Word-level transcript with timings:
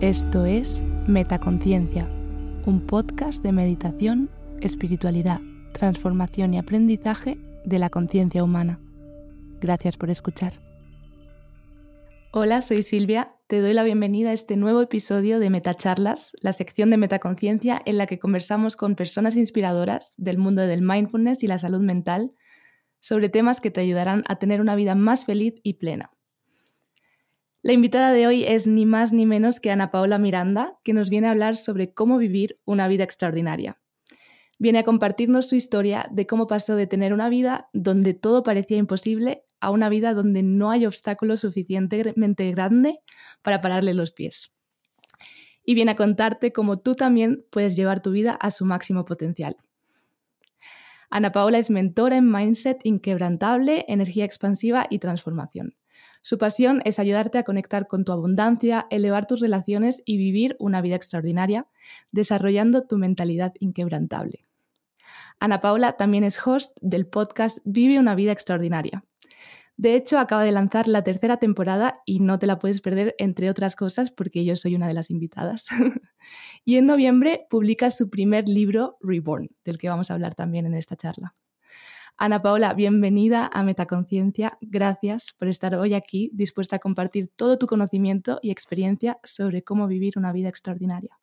Esto 0.00 0.46
es 0.46 0.80
Metaconciencia, 1.06 2.08
un 2.64 2.86
podcast 2.86 3.42
de 3.42 3.52
meditación, 3.52 4.30
espiritualidad, 4.62 5.40
transformación 5.74 6.54
y 6.54 6.58
aprendizaje 6.58 7.36
de 7.66 7.78
la 7.78 7.90
conciencia 7.90 8.42
humana. 8.42 8.80
Gracias 9.60 9.98
por 9.98 10.08
escuchar. 10.08 10.54
Hola, 12.32 12.62
soy 12.62 12.80
Silvia. 12.80 13.34
Te 13.46 13.60
doy 13.60 13.74
la 13.74 13.84
bienvenida 13.84 14.30
a 14.30 14.32
este 14.32 14.56
nuevo 14.56 14.80
episodio 14.80 15.38
de 15.38 15.50
Metacharlas, 15.50 16.34
la 16.40 16.54
sección 16.54 16.88
de 16.88 16.96
Metaconciencia 16.96 17.82
en 17.84 17.98
la 17.98 18.06
que 18.06 18.18
conversamos 18.18 18.76
con 18.76 18.96
personas 18.96 19.36
inspiradoras 19.36 20.14
del 20.16 20.38
mundo 20.38 20.62
del 20.62 20.80
mindfulness 20.80 21.42
y 21.42 21.46
la 21.46 21.58
salud 21.58 21.82
mental 21.82 22.32
sobre 23.00 23.28
temas 23.28 23.60
que 23.60 23.70
te 23.70 23.82
ayudarán 23.82 24.24
a 24.28 24.36
tener 24.36 24.62
una 24.62 24.76
vida 24.76 24.94
más 24.94 25.26
feliz 25.26 25.56
y 25.62 25.74
plena. 25.74 26.10
La 27.62 27.74
invitada 27.74 28.14
de 28.14 28.26
hoy 28.26 28.44
es 28.44 28.66
ni 28.66 28.86
más 28.86 29.12
ni 29.12 29.26
menos 29.26 29.60
que 29.60 29.70
Ana 29.70 29.90
Paola 29.90 30.16
Miranda, 30.18 30.78
que 30.82 30.94
nos 30.94 31.10
viene 31.10 31.26
a 31.26 31.32
hablar 31.32 31.58
sobre 31.58 31.92
cómo 31.92 32.16
vivir 32.16 32.58
una 32.64 32.88
vida 32.88 33.04
extraordinaria. 33.04 33.78
Viene 34.58 34.78
a 34.78 34.84
compartirnos 34.84 35.48
su 35.48 35.56
historia 35.56 36.08
de 36.10 36.26
cómo 36.26 36.46
pasó 36.46 36.74
de 36.74 36.86
tener 36.86 37.12
una 37.12 37.28
vida 37.28 37.68
donde 37.74 38.14
todo 38.14 38.42
parecía 38.42 38.78
imposible 38.78 39.44
a 39.60 39.70
una 39.70 39.90
vida 39.90 40.14
donde 40.14 40.42
no 40.42 40.70
hay 40.70 40.86
obstáculo 40.86 41.36
suficientemente 41.36 42.50
grande 42.50 43.00
para 43.42 43.60
pararle 43.60 43.92
los 43.92 44.10
pies. 44.10 44.54
Y 45.62 45.74
viene 45.74 45.90
a 45.90 45.96
contarte 45.96 46.54
cómo 46.54 46.78
tú 46.78 46.94
también 46.94 47.44
puedes 47.50 47.76
llevar 47.76 48.00
tu 48.00 48.10
vida 48.10 48.32
a 48.32 48.50
su 48.50 48.64
máximo 48.64 49.04
potencial. 49.04 49.58
Ana 51.10 51.30
Paola 51.30 51.58
es 51.58 51.68
mentora 51.68 52.16
en 52.16 52.30
Mindset 52.30 52.80
Inquebrantable, 52.84 53.84
Energía 53.86 54.24
Expansiva 54.24 54.86
y 54.88 54.98
Transformación. 54.98 55.74
Su 56.22 56.38
pasión 56.38 56.82
es 56.84 56.98
ayudarte 56.98 57.38
a 57.38 57.44
conectar 57.44 57.86
con 57.86 58.04
tu 58.04 58.12
abundancia, 58.12 58.86
elevar 58.90 59.26
tus 59.26 59.40
relaciones 59.40 60.02
y 60.04 60.18
vivir 60.18 60.56
una 60.58 60.82
vida 60.82 60.96
extraordinaria, 60.96 61.66
desarrollando 62.12 62.86
tu 62.86 62.98
mentalidad 62.98 63.54
inquebrantable. 63.58 64.44
Ana 65.38 65.60
Paula 65.60 65.96
también 65.96 66.24
es 66.24 66.38
host 66.46 66.76
del 66.82 67.06
podcast 67.06 67.58
Vive 67.64 67.98
una 67.98 68.14
vida 68.14 68.32
extraordinaria. 68.32 69.02
De 69.78 69.94
hecho, 69.94 70.18
acaba 70.18 70.44
de 70.44 70.52
lanzar 70.52 70.88
la 70.88 71.02
tercera 71.02 71.38
temporada 71.38 72.02
y 72.04 72.20
no 72.20 72.38
te 72.38 72.46
la 72.46 72.58
puedes 72.58 72.82
perder, 72.82 73.14
entre 73.16 73.48
otras 73.48 73.76
cosas, 73.76 74.10
porque 74.10 74.44
yo 74.44 74.54
soy 74.54 74.74
una 74.74 74.86
de 74.86 74.92
las 74.92 75.08
invitadas. 75.08 75.68
y 76.66 76.76
en 76.76 76.84
noviembre 76.84 77.46
publica 77.48 77.88
su 77.88 78.10
primer 78.10 78.46
libro, 78.46 78.98
Reborn, 79.00 79.48
del 79.64 79.78
que 79.78 79.88
vamos 79.88 80.10
a 80.10 80.14
hablar 80.14 80.34
también 80.34 80.66
en 80.66 80.74
esta 80.74 80.96
charla. 80.96 81.34
Ana 82.22 82.38
Paola, 82.38 82.74
bienvenida 82.74 83.48
a 83.50 83.62
Metaconciencia. 83.62 84.58
Gracias 84.60 85.32
por 85.38 85.48
estar 85.48 85.74
hoy 85.74 85.94
aquí, 85.94 86.30
dispuesta 86.34 86.76
a 86.76 86.78
compartir 86.78 87.30
todo 87.34 87.56
tu 87.56 87.66
conocimiento 87.66 88.38
y 88.42 88.50
experiencia 88.50 89.18
sobre 89.24 89.64
cómo 89.64 89.86
vivir 89.86 90.18
una 90.18 90.30
vida 90.30 90.50
extraordinaria. 90.50 91.18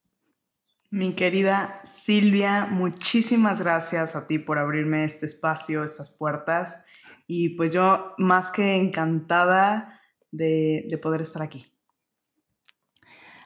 Mi 0.90 1.14
querida 1.14 1.82
Silvia, 1.84 2.66
muchísimas 2.66 3.62
gracias 3.62 4.16
a 4.16 4.26
ti 4.26 4.40
por 4.40 4.58
abrirme 4.58 5.04
este 5.04 5.28
espacio, 5.28 5.84
estas 5.84 6.10
puertas. 6.10 6.88
Y 7.28 7.50
pues 7.50 7.70
yo 7.70 8.16
más 8.18 8.50
que 8.50 8.76
encantada 8.76 10.02
de, 10.32 10.88
de 10.90 10.98
poder 10.98 11.22
estar 11.22 11.44
aquí. 11.44 11.67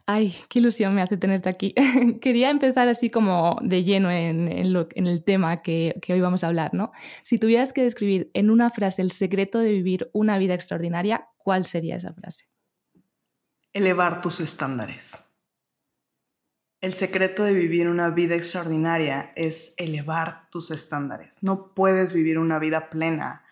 Ay, 0.05 0.35
qué 0.49 0.59
ilusión 0.59 0.95
me 0.95 1.01
hace 1.01 1.17
tenerte 1.17 1.49
aquí. 1.49 1.73
Quería 2.21 2.49
empezar 2.49 2.87
así 2.87 3.09
como 3.09 3.57
de 3.61 3.83
lleno 3.83 4.11
en, 4.11 4.47
el 4.47 5.23
tema 5.23 5.61
que, 5.61 5.99
que, 6.01 6.13
hoy 6.13 6.21
vamos 6.21 6.43
a 6.43 6.47
hablar, 6.47 6.73
¿no? 6.73 6.91
Si 7.23 7.37
tuvieras 7.37 7.73
que 7.73 7.83
describir 7.83 8.31
en 8.33 8.49
una 8.49 8.69
frase 8.69 9.01
el 9.01 9.11
secreto 9.11 9.59
de 9.59 9.71
vivir 9.71 10.09
una 10.13 10.37
vida 10.37 10.53
extraordinaria, 10.53 11.29
¿cuál 11.37 11.65
sería 11.65 11.95
esa 11.95 12.13
frase? 12.13 12.45
Elevar 13.73 14.21
tus 14.21 14.39
estándares. 14.39 15.31
El 16.81 16.95
secreto 16.95 17.43
de 17.43 17.53
vivir 17.53 17.87
una 17.87 18.09
vida 18.09 18.35
extraordinaria 18.35 19.31
es 19.35 19.75
elevar 19.77 20.49
tus 20.49 20.71
estándares. 20.71 21.43
No 21.43 21.75
puedes 21.75 22.11
vivir 22.11 22.39
una 22.39 22.57
vida 22.57 22.89
plena 22.89 23.45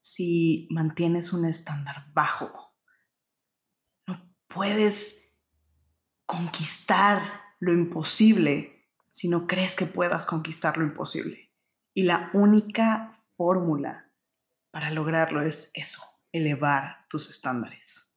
si 0.00 0.68
mantienes 0.70 1.32
un 1.32 1.46
estándar 1.46 2.12
bajo. 2.12 2.76
No 4.06 4.30
puedes 4.48 5.23
conquistar 6.26 7.42
lo 7.60 7.72
imposible 7.72 8.88
si 9.08 9.28
no 9.28 9.46
crees 9.46 9.76
que 9.76 9.86
puedas 9.86 10.26
conquistar 10.26 10.76
lo 10.76 10.84
imposible. 10.84 11.50
Y 11.94 12.02
la 12.02 12.30
única 12.32 13.22
fórmula 13.36 14.10
para 14.70 14.90
lograrlo 14.90 15.42
es 15.42 15.70
eso, 15.74 16.02
elevar 16.32 17.06
tus 17.08 17.30
estándares. 17.30 18.14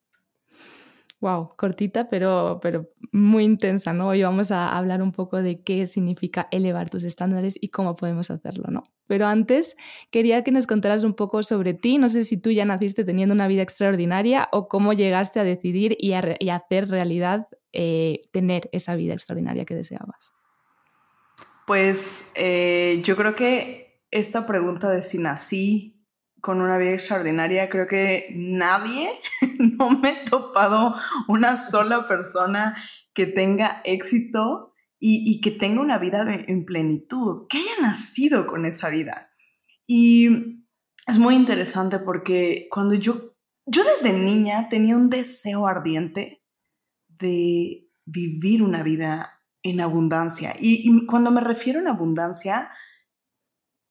Wow, 1.20 1.56
cortita, 1.56 2.10
pero, 2.10 2.60
pero 2.62 2.92
muy 3.12 3.44
intensa, 3.44 3.92
¿no? 3.92 4.10
Hoy 4.10 4.22
vamos 4.22 4.52
a 4.52 4.70
hablar 4.78 5.02
un 5.02 5.12
poco 5.12 5.42
de 5.42 5.64
qué 5.64 5.88
significa 5.88 6.48
elevar 6.52 6.92
tus 6.92 7.04
estándares 7.04 7.58
y 7.60 7.70
cómo 7.70 7.96
podemos 7.96 8.30
hacerlo, 8.30 8.66
¿no? 8.70 8.84
Pero 9.08 9.26
antes 9.26 9.76
quería 10.12 10.44
que 10.44 10.52
nos 10.52 10.68
contaras 10.68 11.04
un 11.04 11.16
poco 11.16 11.42
sobre 11.42 11.74
ti. 11.74 11.98
No 11.98 12.10
sé 12.10 12.24
si 12.24 12.38
tú 12.38 12.52
ya 12.52 12.66
naciste 12.66 13.04
teniendo 13.04 13.34
una 13.34 13.48
vida 13.48 13.64
extraordinaria 13.64 14.48
o 14.52 14.68
cómo 14.68 14.94
llegaste 14.94 15.40
a 15.40 15.44
decidir 15.44 15.98
y 16.00 16.14
a, 16.14 16.38
hacer 16.56 16.88
realidad 16.90 17.48
eh, 17.80 18.28
tener 18.32 18.70
esa 18.72 18.96
vida 18.96 19.14
extraordinaria 19.14 19.64
que 19.64 19.76
deseabas. 19.76 20.34
Pues 21.68 22.32
eh, 22.34 23.04
yo 23.04 23.16
creo 23.16 23.36
que 23.36 24.02
esta 24.10 24.48
pregunta 24.48 24.90
de 24.90 25.04
si 25.04 25.20
nací 25.20 26.04
con 26.42 26.60
una 26.60 26.80
vida 26.80 26.94
extraordinaria, 26.94 27.70
creo 27.70 27.86
que 27.86 28.30
nadie, 28.34 29.12
no 29.78 29.92
me 29.92 30.10
he 30.10 30.26
topado 30.28 30.96
una 31.28 31.56
sola 31.56 32.04
persona 32.08 32.76
que 33.14 33.28
tenga 33.28 33.84
éxito 33.86 34.74
y, 35.00 35.40
que 35.42 35.52
tenga 35.52 35.80
una 35.80 36.00
vida 36.00 36.26
en 36.48 36.66
plenitud, 36.66 37.46
que 37.48 37.60
haya 37.60 37.80
nacido 37.80 38.48
con 38.48 38.66
esa 38.66 38.90
vida. 38.90 39.30
Y 39.86 40.64
es 41.06 41.20
muy 41.20 41.36
interesante 41.36 42.00
porque 42.00 42.68
cuando 42.72 42.96
yo, 42.96 43.36
yo 43.68 43.84
desde 43.84 44.18
niña 44.18 44.68
tenía 44.68 44.96
un 44.96 45.12
deseo 45.12 45.68
ardiente 45.68 46.42
de 47.20 47.88
vivir 48.06 48.64
una 48.64 48.84
vida 48.84 49.42
en 49.64 49.82
abundancia. 49.82 50.56
Y, 50.60 51.06
cuando 51.06 51.32
me 51.32 51.42
refiero 51.42 51.86
a 51.86 51.92
abundancia, 51.92 52.72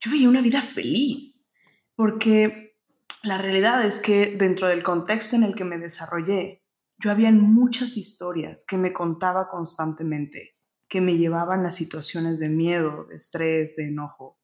yo 0.01 0.11
veía 0.11 0.29
una 0.29 0.41
vida 0.41 0.63
feliz 0.63 1.53
porque 1.95 2.77
la 3.23 3.39
realidad 3.39 3.85
es 3.85 3.99
que 3.99 4.37
dentro 4.37 4.69
del 4.69 4.83
contexto 4.83 5.37
en 5.37 5.43
el 5.43 5.55
que 5.55 5.65
me 5.65 5.79
desarrollé, 5.79 6.63
yo 6.99 7.11
había 7.11 7.31
muchas 7.33 7.97
historias 7.97 8.65
que 8.67 8.79
me 8.79 8.93
contaba 8.93 9.49
constantemente, 9.49 10.57
que 10.89 11.01
me 11.01 11.17
llevaban 11.17 11.67
a 11.67 11.73
situaciones 11.73 12.39
de 12.39 12.49
miedo, 12.49 13.07
de 13.07 13.17
estrés, 13.17 13.77
de 13.77 13.89
enojo. 13.89 14.39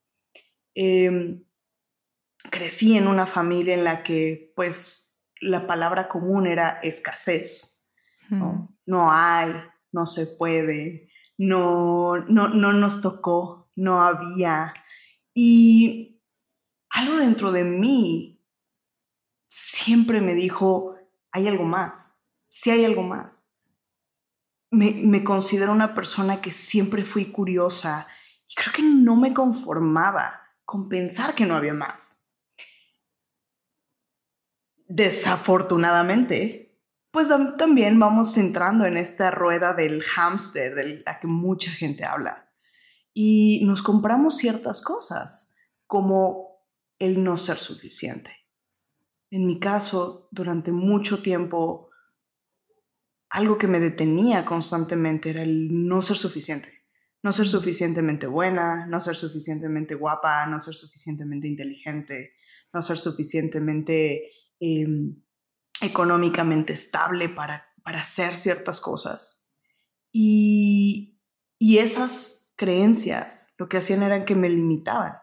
Em, 0.74 1.44
crecí 2.50 2.96
en 2.96 3.06
una 3.06 3.26
familia 3.26 3.74
en 3.74 3.84
la 3.84 4.02
que, 4.02 4.52
pues, 4.56 5.20
la 5.40 5.66
palabra 5.66 6.08
común 6.08 6.46
era 6.46 6.80
escasez. 6.82 7.90
¿no? 8.30 8.71
No 8.86 9.10
hay, 9.10 9.52
no 9.92 10.06
se 10.06 10.36
puede, 10.38 11.08
no, 11.38 12.18
no, 12.28 12.48
no 12.48 12.72
nos 12.72 13.02
tocó, 13.02 13.70
no 13.76 14.02
había. 14.02 14.74
Y 15.34 16.20
algo 16.90 17.16
dentro 17.16 17.52
de 17.52 17.64
mí 17.64 18.32
siempre 19.48 20.20
me 20.20 20.34
dijo, 20.34 20.96
hay 21.30 21.48
algo 21.48 21.64
más, 21.64 22.30
sí 22.46 22.70
hay 22.70 22.84
algo 22.84 23.02
más. 23.02 23.50
Me, 24.70 25.22
considero 25.22 25.72
una 25.72 25.94
persona 25.94 26.40
que 26.40 26.50
siempre 26.50 27.04
fui 27.04 27.26
curiosa 27.26 28.06
y 28.48 28.54
creo 28.54 28.72
que 28.72 28.82
no 28.82 29.16
me 29.16 29.34
conformaba 29.34 30.40
con 30.64 30.88
pensar 30.88 31.34
que 31.34 31.44
no 31.44 31.56
había 31.56 31.74
más. 31.74 32.30
Desafortunadamente, 34.86 36.61
pues 37.12 37.28
también 37.58 37.98
vamos 37.98 38.36
entrando 38.38 38.86
en 38.86 38.96
esta 38.96 39.30
rueda 39.30 39.74
del 39.74 40.02
hámster 40.02 40.74
de 40.74 41.02
la 41.04 41.20
que 41.20 41.26
mucha 41.26 41.70
gente 41.70 42.04
habla. 42.04 42.50
Y 43.12 43.62
nos 43.66 43.82
compramos 43.82 44.38
ciertas 44.38 44.82
cosas, 44.82 45.54
como 45.86 46.64
el 46.98 47.22
no 47.22 47.36
ser 47.36 47.58
suficiente. 47.58 48.34
En 49.30 49.46
mi 49.46 49.60
caso, 49.60 50.28
durante 50.30 50.72
mucho 50.72 51.20
tiempo, 51.22 51.90
algo 53.28 53.58
que 53.58 53.66
me 53.66 53.78
detenía 53.78 54.46
constantemente 54.46 55.30
era 55.30 55.42
el 55.42 55.68
no 55.86 56.00
ser 56.00 56.16
suficiente. 56.16 56.84
No 57.22 57.32
ser 57.32 57.46
suficientemente 57.46 58.26
buena, 58.26 58.86
no 58.86 59.02
ser 59.02 59.16
suficientemente 59.16 59.94
guapa, 59.94 60.46
no 60.46 60.58
ser 60.60 60.74
suficientemente 60.74 61.46
inteligente, 61.46 62.32
no 62.72 62.80
ser 62.80 62.96
suficientemente 62.96 64.32
em, 64.58 65.22
económicamente 65.80 66.72
estable 66.72 67.28
para, 67.28 67.68
para 67.82 68.00
hacer 68.00 68.36
ciertas 68.36 68.80
cosas. 68.80 69.46
Y, 70.12 71.20
y 71.58 71.78
esas 71.78 72.52
creencias 72.56 73.54
lo 73.58 73.68
que 73.68 73.78
hacían 73.78 74.02
era 74.02 74.24
que 74.24 74.34
me 74.34 74.48
limitaban. 74.48 75.14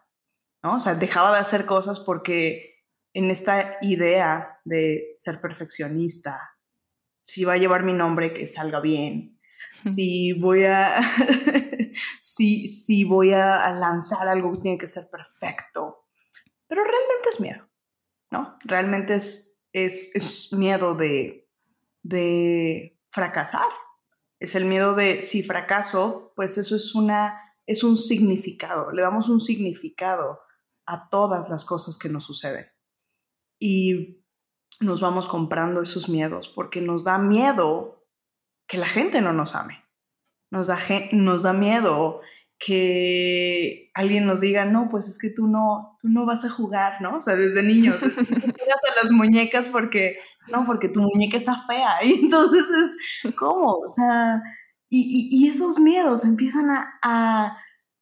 ¿no? 0.64 0.78
O 0.78 0.80
sea, 0.80 0.96
dejaba 0.96 1.34
de 1.34 1.40
hacer 1.40 1.66
cosas 1.66 2.00
porque 2.00 2.76
en 3.14 3.32
esta 3.32 3.78
idea 3.82 4.60
de 4.66 5.14
ser 5.16 5.42
perfeccionista, 5.42 6.58
si 7.26 7.44
va 7.44 7.54
a 7.54 7.58
llevar 7.58 7.84
mi 7.84 7.94
nombre, 7.94 8.34
que 8.34 8.48
salga 8.48 8.80
bien. 8.80 9.40
si 9.82 10.34
voy 10.34 10.66
a, 10.66 11.02
si, 12.22 12.70
si 12.70 13.04
voy 13.04 13.34
a 13.34 13.70
lanzar 13.72 14.28
algo 14.28 14.54
que 14.54 14.62
tiene 14.62 14.78
que 14.78 14.88
ser 14.88 15.04
perfecto. 15.12 16.08
Pero 16.68 16.84
realmente 16.84 17.30
es 17.32 17.40
miedo, 17.40 17.70
¿no? 18.32 18.58
Realmente 18.64 19.16
es, 19.16 19.59
es, 19.74 20.16
es 20.16 20.54
miedo 20.54 20.96
de, 20.96 21.50
de 22.04 23.00
fracasar. 23.12 23.70
Es 24.40 24.56
el 24.56 24.66
miedo 24.66 24.96
de 24.96 25.22
si 25.22 25.44
fracaso, 25.44 26.32
pues 26.36 26.58
eso 26.58 26.76
es 26.76 26.96
una 26.96 27.50
es 27.70 27.84
un 27.84 27.98
significado, 27.98 28.92
le 28.92 29.04
damos 29.04 29.30
un 29.30 29.40
significado 29.40 30.40
a 30.88 31.08
todas 31.10 31.50
las 31.50 31.66
cosas 31.66 32.00
que 32.00 32.10
nos 32.10 32.24
suceden. 32.24 32.66
Y 33.60 34.24
nos 34.80 35.02
vamos 35.02 35.28
comprando 35.28 35.84
esos 35.84 36.10
miedos 36.10 36.50
porque 36.50 36.82
nos 36.82 37.04
da 37.04 37.20
miedo 37.20 38.08
que 38.68 38.80
la 38.80 38.88
gente 38.88 39.22
no 39.22 39.34
nos 39.34 39.54
ame. 39.54 39.86
Nos 40.50 40.66
da, 40.66 40.80
nos 41.12 41.44
da 41.44 41.54
miedo 41.54 42.22
que 42.60 43.90
alguien 43.94 44.26
nos 44.26 44.42
diga, 44.42 44.66
no, 44.66 44.90
pues 44.90 45.08
es 45.08 45.18
que 45.18 45.30
tú 45.30 45.48
no, 45.48 45.98
tú 46.02 46.10
no 46.10 46.26
vas 46.26 46.44
a 46.44 46.50
jugar, 46.50 47.02
¿no? 47.02 47.18
O 47.18 47.22
sea, 47.22 47.36
desde 47.36 47.64
niños, 47.64 48.00
tú 48.02 48.08
a 48.10 49.04
las 49.04 49.12
muñecas 49.12 49.70
porque, 49.70 50.18
no, 50.52 50.66
porque 50.66 50.90
tu 50.90 51.02
muñeca 51.02 51.38
está 51.38 51.66
fea. 51.66 52.00
Y 52.04 52.26
entonces 52.26 52.66
es, 53.24 53.36
¿cómo? 53.36 53.78
O 53.78 53.88
sea, 53.88 54.42
y, 54.90 55.48
esos 55.48 55.80
miedos 55.80 56.26
empiezan 56.26 56.70
a, 56.70 57.58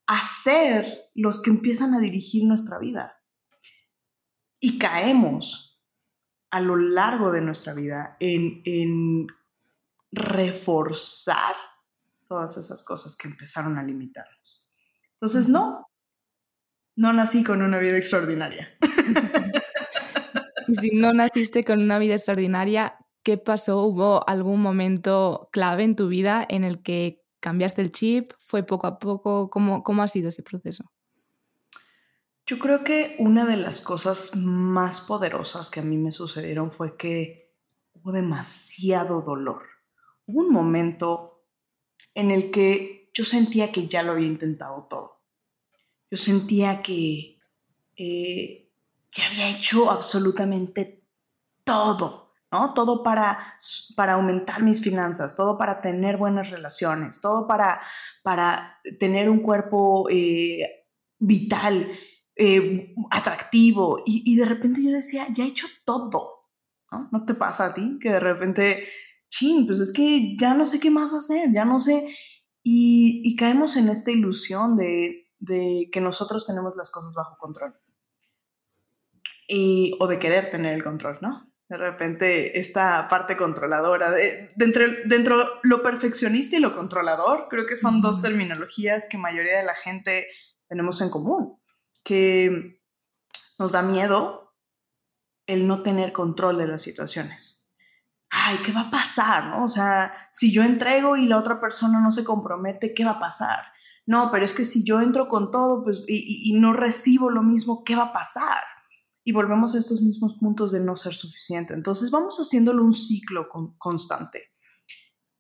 a, 0.07 0.21
ser 0.23 1.11
los 1.13 1.41
que 1.41 1.51
empiezan 1.51 1.93
a 1.93 1.99
dirigir 1.99 2.45
nuestra 2.45 2.79
vida. 2.79 3.21
Y 4.59 4.79
caemos 4.79 5.79
a 6.49 6.61
lo 6.61 6.77
largo 6.77 7.31
de 7.31 7.41
nuestra 7.41 7.73
vida 7.73 8.17
en, 8.19 8.61
en 8.65 9.27
reforzar 10.11 11.55
todas 12.27 12.57
esas 12.57 12.83
cosas 12.83 13.15
que 13.15 13.27
empezaron 13.27 13.77
a 13.77 13.83
limitarnos. 13.83 14.65
Entonces, 15.13 15.49
no, 15.49 15.87
no 16.95 17.13
nací 17.13 17.43
con 17.43 17.61
una 17.61 17.79
vida 17.79 17.97
extraordinaria. 17.97 18.77
Y 20.67 20.73
si 20.73 20.89
no 20.95 21.13
naciste 21.13 21.63
con 21.63 21.81
una 21.81 21.97
vida 21.97 22.15
extraordinaria, 22.15 22.97
¿qué 23.23 23.37
pasó? 23.37 23.83
¿Hubo 23.83 24.27
algún 24.27 24.61
momento 24.61 25.49
clave 25.53 25.83
en 25.83 25.95
tu 25.95 26.09
vida 26.09 26.45
en 26.47 26.65
el 26.65 26.83
que 26.83 27.23
cambiaste 27.39 27.81
el 27.81 27.91
chip? 27.91 28.33
¿Fue 28.39 28.63
poco 28.63 28.85
a 28.85 28.99
poco? 28.99 29.49
¿Cómo, 29.49 29.81
cómo 29.83 30.03
ha 30.03 30.07
sido 30.07 30.29
ese 30.29 30.43
proceso? 30.43 30.91
Yo 32.45 32.59
creo 32.59 32.83
que 32.83 33.15
una 33.19 33.45
de 33.45 33.57
las 33.57 33.81
cosas 33.81 34.35
más 34.35 35.01
poderosas 35.01 35.69
que 35.69 35.81
a 35.81 35.83
mí 35.83 35.97
me 35.97 36.11
sucedieron 36.11 36.71
fue 36.71 36.97
que 36.97 37.53
hubo 37.93 38.11
demasiado 38.11 39.21
dolor. 39.21 39.63
Hubo 40.25 40.41
un 40.41 40.51
momento 40.51 41.36
en 42.17 42.31
el 42.31 42.51
que 42.51 43.09
yo 43.13 43.23
sentía 43.23 43.71
que 43.71 43.87
ya 43.87 44.03
lo 44.03 44.13
había 44.13 44.27
intentado 44.27 44.87
todo. 44.89 45.21
Yo 46.11 46.17
sentía 46.17 46.81
que 46.81 47.39
eh, 47.95 48.69
ya 49.11 49.27
había 49.27 49.49
hecho 49.49 49.89
absolutamente 49.89 51.03
todo 51.63 52.27
¿no? 52.51 52.73
Todo 52.73 53.03
para, 53.03 53.57
para 53.95 54.13
aumentar 54.13 54.63
mis 54.63 54.81
finanzas, 54.81 55.35
todo 55.35 55.57
para 55.57 55.81
tener 55.81 56.17
buenas 56.17 56.49
relaciones, 56.49 57.21
todo 57.21 57.47
para, 57.47 57.81
para 58.23 58.79
tener 58.99 59.29
un 59.29 59.39
cuerpo 59.39 60.07
eh, 60.09 60.85
vital, 61.19 61.91
eh, 62.35 62.93
atractivo. 63.11 64.01
Y, 64.05 64.35
de 64.35 64.45
repente 64.45 64.83
yo 64.83 64.91
decía, 64.91 65.27
ya 65.31 65.43
he 65.43 65.47
hecho 65.47 65.67
todo, 65.83 66.41
¿no? 66.91 67.09
¿No 67.11 67.25
te 67.25 67.33
pasa 67.33 67.65
a 67.65 67.73
ti 67.73 67.97
que 68.01 68.11
de 68.11 68.19
repente, 68.19 68.87
ching, 69.29 69.67
pues 69.67 69.79
es 69.79 69.93
que 69.93 70.35
ya 70.39 70.53
no 70.53 70.65
sé 70.65 70.79
qué 70.79 70.89
más 70.89 71.13
hacer, 71.13 71.51
ya 71.53 71.65
no 71.65 71.79
sé. 71.79 72.15
Y, 72.63 73.35
caemos 73.37 73.77
en 73.77 73.89
esta 73.89 74.11
ilusión 74.11 74.75
de, 74.75 75.27
de 75.39 75.89
que 75.91 76.01
nosotros 76.01 76.45
tenemos 76.45 76.75
las 76.75 76.91
cosas 76.91 77.13
bajo 77.15 77.37
control. 77.37 77.75
Y, 79.47 79.95
o 79.99 80.07
de 80.07 80.19
querer 80.19 80.49
tener 80.51 80.73
el 80.73 80.83
control, 80.83 81.19
¿no? 81.21 81.47
de 81.69 81.77
repente 81.77 82.59
esta 82.59 83.07
parte 83.09 83.35
controladora, 83.35 84.11
de, 84.11 84.51
dentro, 84.55 84.85
dentro 85.05 85.59
lo 85.63 85.83
perfeccionista 85.83 86.55
y 86.55 86.59
lo 86.59 86.75
controlador, 86.75 87.47
creo 87.49 87.65
que 87.65 87.75
son 87.75 88.01
dos 88.01 88.21
terminologías 88.21 89.07
que 89.09 89.17
mayoría 89.17 89.57
de 89.57 89.65
la 89.65 89.75
gente 89.75 90.27
tenemos 90.67 91.01
en 91.01 91.09
común, 91.09 91.61
que 92.03 92.79
nos 93.59 93.73
da 93.73 93.81
miedo 93.81 94.55
el 95.45 95.67
no 95.67 95.83
tener 95.83 96.13
control 96.13 96.57
de 96.57 96.67
las 96.67 96.81
situaciones. 96.81 97.56
Ay, 98.29 98.57
¿qué 98.65 98.71
va 98.71 98.81
a 98.81 98.91
pasar? 98.91 99.47
¿no? 99.47 99.65
O 99.65 99.69
sea, 99.69 100.13
si 100.31 100.51
yo 100.51 100.63
entrego 100.63 101.15
y 101.17 101.25
la 101.27 101.37
otra 101.37 101.59
persona 101.61 102.01
no 102.01 102.11
se 102.11 102.23
compromete, 102.23 102.93
¿qué 102.93 103.05
va 103.05 103.11
a 103.11 103.19
pasar? 103.19 103.59
No, 104.05 104.29
pero 104.31 104.45
es 104.45 104.53
que 104.53 104.65
si 104.65 104.85
yo 104.85 105.01
entro 105.01 105.27
con 105.27 105.51
todo 105.51 105.83
pues, 105.83 106.03
y 106.07 106.53
no 106.59 106.73
recibo 106.73 107.29
lo 107.29 107.43
mismo, 107.43 107.83
¿qué 107.83 107.95
va 107.95 108.03
a 108.03 108.13
pasar? 108.13 108.63
y 109.27 109.33
volvemos 109.33 109.75
a 109.75 109.79
estos 109.79 110.01
mismos 110.01 110.37
puntos 110.39 110.71
de 110.71 110.79
no 110.79 110.95
ser 110.95 111.13
suficiente. 111.13 111.73
Entonces 111.73 112.11
vamos 112.11 112.37
haciéndolo 112.37 112.81
un 112.81 112.93
ciclo 112.93 113.49
constante. 113.77 114.53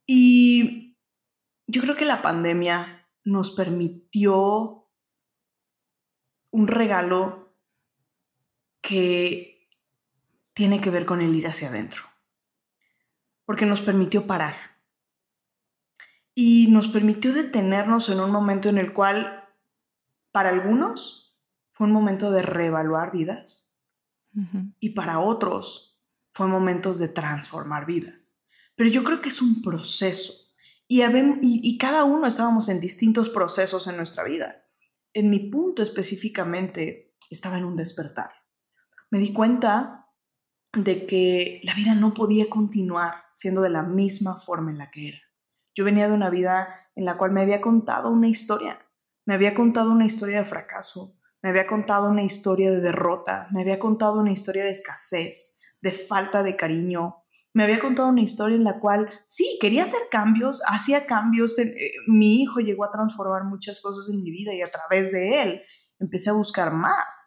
Y 0.05 0.97
yo 1.67 1.81
creo 1.81 1.95
que 1.95 2.03
la 2.03 2.21
pandemia 2.21 3.09
nos 3.23 3.51
permitió 3.51 4.89
un 6.51 6.67
regalo 6.67 7.55
que 8.81 9.69
tiene 10.53 10.81
que 10.81 10.89
ver 10.89 11.05
con 11.05 11.21
el 11.21 11.33
ir 11.33 11.47
hacia 11.47 11.69
adentro, 11.69 12.01
porque 13.47 13.65
nos 13.65 13.79
permitió 13.79 14.27
parar 14.27 14.55
y 16.35 16.67
nos 16.67 16.89
permitió 16.89 17.33
detenernos 17.33 18.09
en 18.09 18.19
un 18.19 18.29
momento 18.29 18.67
en 18.67 18.77
el 18.77 18.93
cual, 18.93 19.49
para 20.33 20.49
algunos, 20.49 21.33
fue 21.71 21.87
un 21.87 21.93
momento 21.93 22.29
de 22.29 22.41
reevaluar 22.41 23.11
vidas 23.13 23.73
y 24.79 24.89
para 24.89 25.19
otros 25.19 25.97
fue 26.31 26.47
momentos 26.47 26.99
de 26.99 27.07
transformar 27.07 27.85
vidas. 27.85 28.35
Pero 28.75 28.89
yo 28.89 29.03
creo 29.05 29.21
que 29.21 29.29
es 29.29 29.41
un 29.41 29.63
proceso 29.63 30.53
y, 30.89 31.01
y, 31.41 31.77
cada 31.77 32.03
uno 32.03 32.27
estábamos 32.27 32.67
en 32.67 32.81
distintos 32.81 33.29
procesos 33.29 33.87
en 33.87 33.95
nuestra 33.95 34.25
vida. 34.25 34.65
En 35.13 35.29
mi 35.29 35.49
punto 35.49 35.81
específicamente 35.81 37.15
estaba 37.29 37.57
en 37.57 37.63
un 37.65 37.77
despertar. 37.77 38.29
Me 39.09 39.19
di 39.19 39.31
cuenta 39.31 40.06
de 40.83 41.05
que 41.05 41.59
la 41.63 41.73
vida 41.73 41.95
no 41.95 42.13
podía 42.13 42.49
continuar 42.49 43.13
siendo 43.33 43.61
de 43.61 43.69
la 43.69 43.83
misma 43.83 44.39
forma 44.39 44.71
en 44.71 44.77
la 44.77 44.91
que 44.91 45.09
era. 45.09 45.17
Yo 45.75 45.85
venía 45.85 46.07
de 46.07 46.13
una 46.13 46.29
vida 46.29 46.67
en 46.95 47.05
la 47.05 47.17
cual 47.17 47.31
me 47.31 47.41
había 47.41 47.61
contado 47.61 48.11
una 48.11 48.27
historia, 48.27 48.79
me 49.25 49.33
había 49.33 49.53
contado 49.53 49.91
una 49.91 50.05
historia 50.05 50.39
de 50.39 50.45
fracaso, 50.45 51.17
me 51.41 51.49
había 51.49 51.67
contado 51.67 52.09
una 52.09 52.23
historia 52.23 52.71
de 52.71 52.81
derrota, 52.81 53.47
me 53.51 53.61
había 53.61 53.79
contado 53.79 54.19
una 54.19 54.31
historia 54.31 54.63
de 54.63 54.71
escasez, 54.71 55.59
de 55.81 55.91
falta 55.91 56.43
de 56.43 56.55
cariño, 56.55 57.23
me 57.53 57.63
había 57.63 57.79
contado 57.79 58.09
una 58.09 58.21
historia 58.21 58.55
en 58.55 58.63
la 58.63 58.79
cual 58.79 59.09
sí, 59.25 59.57
quería 59.59 59.83
hacer 59.83 60.01
cambios, 60.11 60.61
hacía 60.67 61.05
cambios, 61.07 61.57
eh, 61.57 61.75
mi 62.07 62.41
hijo 62.41 62.59
llegó 62.59 62.85
a 62.85 62.91
transformar 62.91 63.45
muchas 63.45 63.81
cosas 63.81 64.13
en 64.13 64.21
mi 64.21 64.29
vida 64.29 64.53
y 64.53 64.61
a 64.61 64.69
través 64.69 65.11
de 65.11 65.41
él 65.41 65.61
empecé 65.99 66.29
a 66.29 66.33
buscar 66.33 66.71
más. 66.71 67.26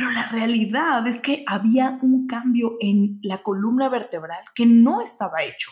Pero 0.00 0.12
la 0.12 0.28
realidad 0.28 1.06
es 1.06 1.20
que 1.20 1.44
había 1.46 1.98
un 2.00 2.26
cambio 2.26 2.78
en 2.80 3.18
la 3.20 3.42
columna 3.42 3.90
vertebral 3.90 4.42
que 4.54 4.64
no 4.64 5.02
estaba 5.02 5.42
hecho. 5.42 5.70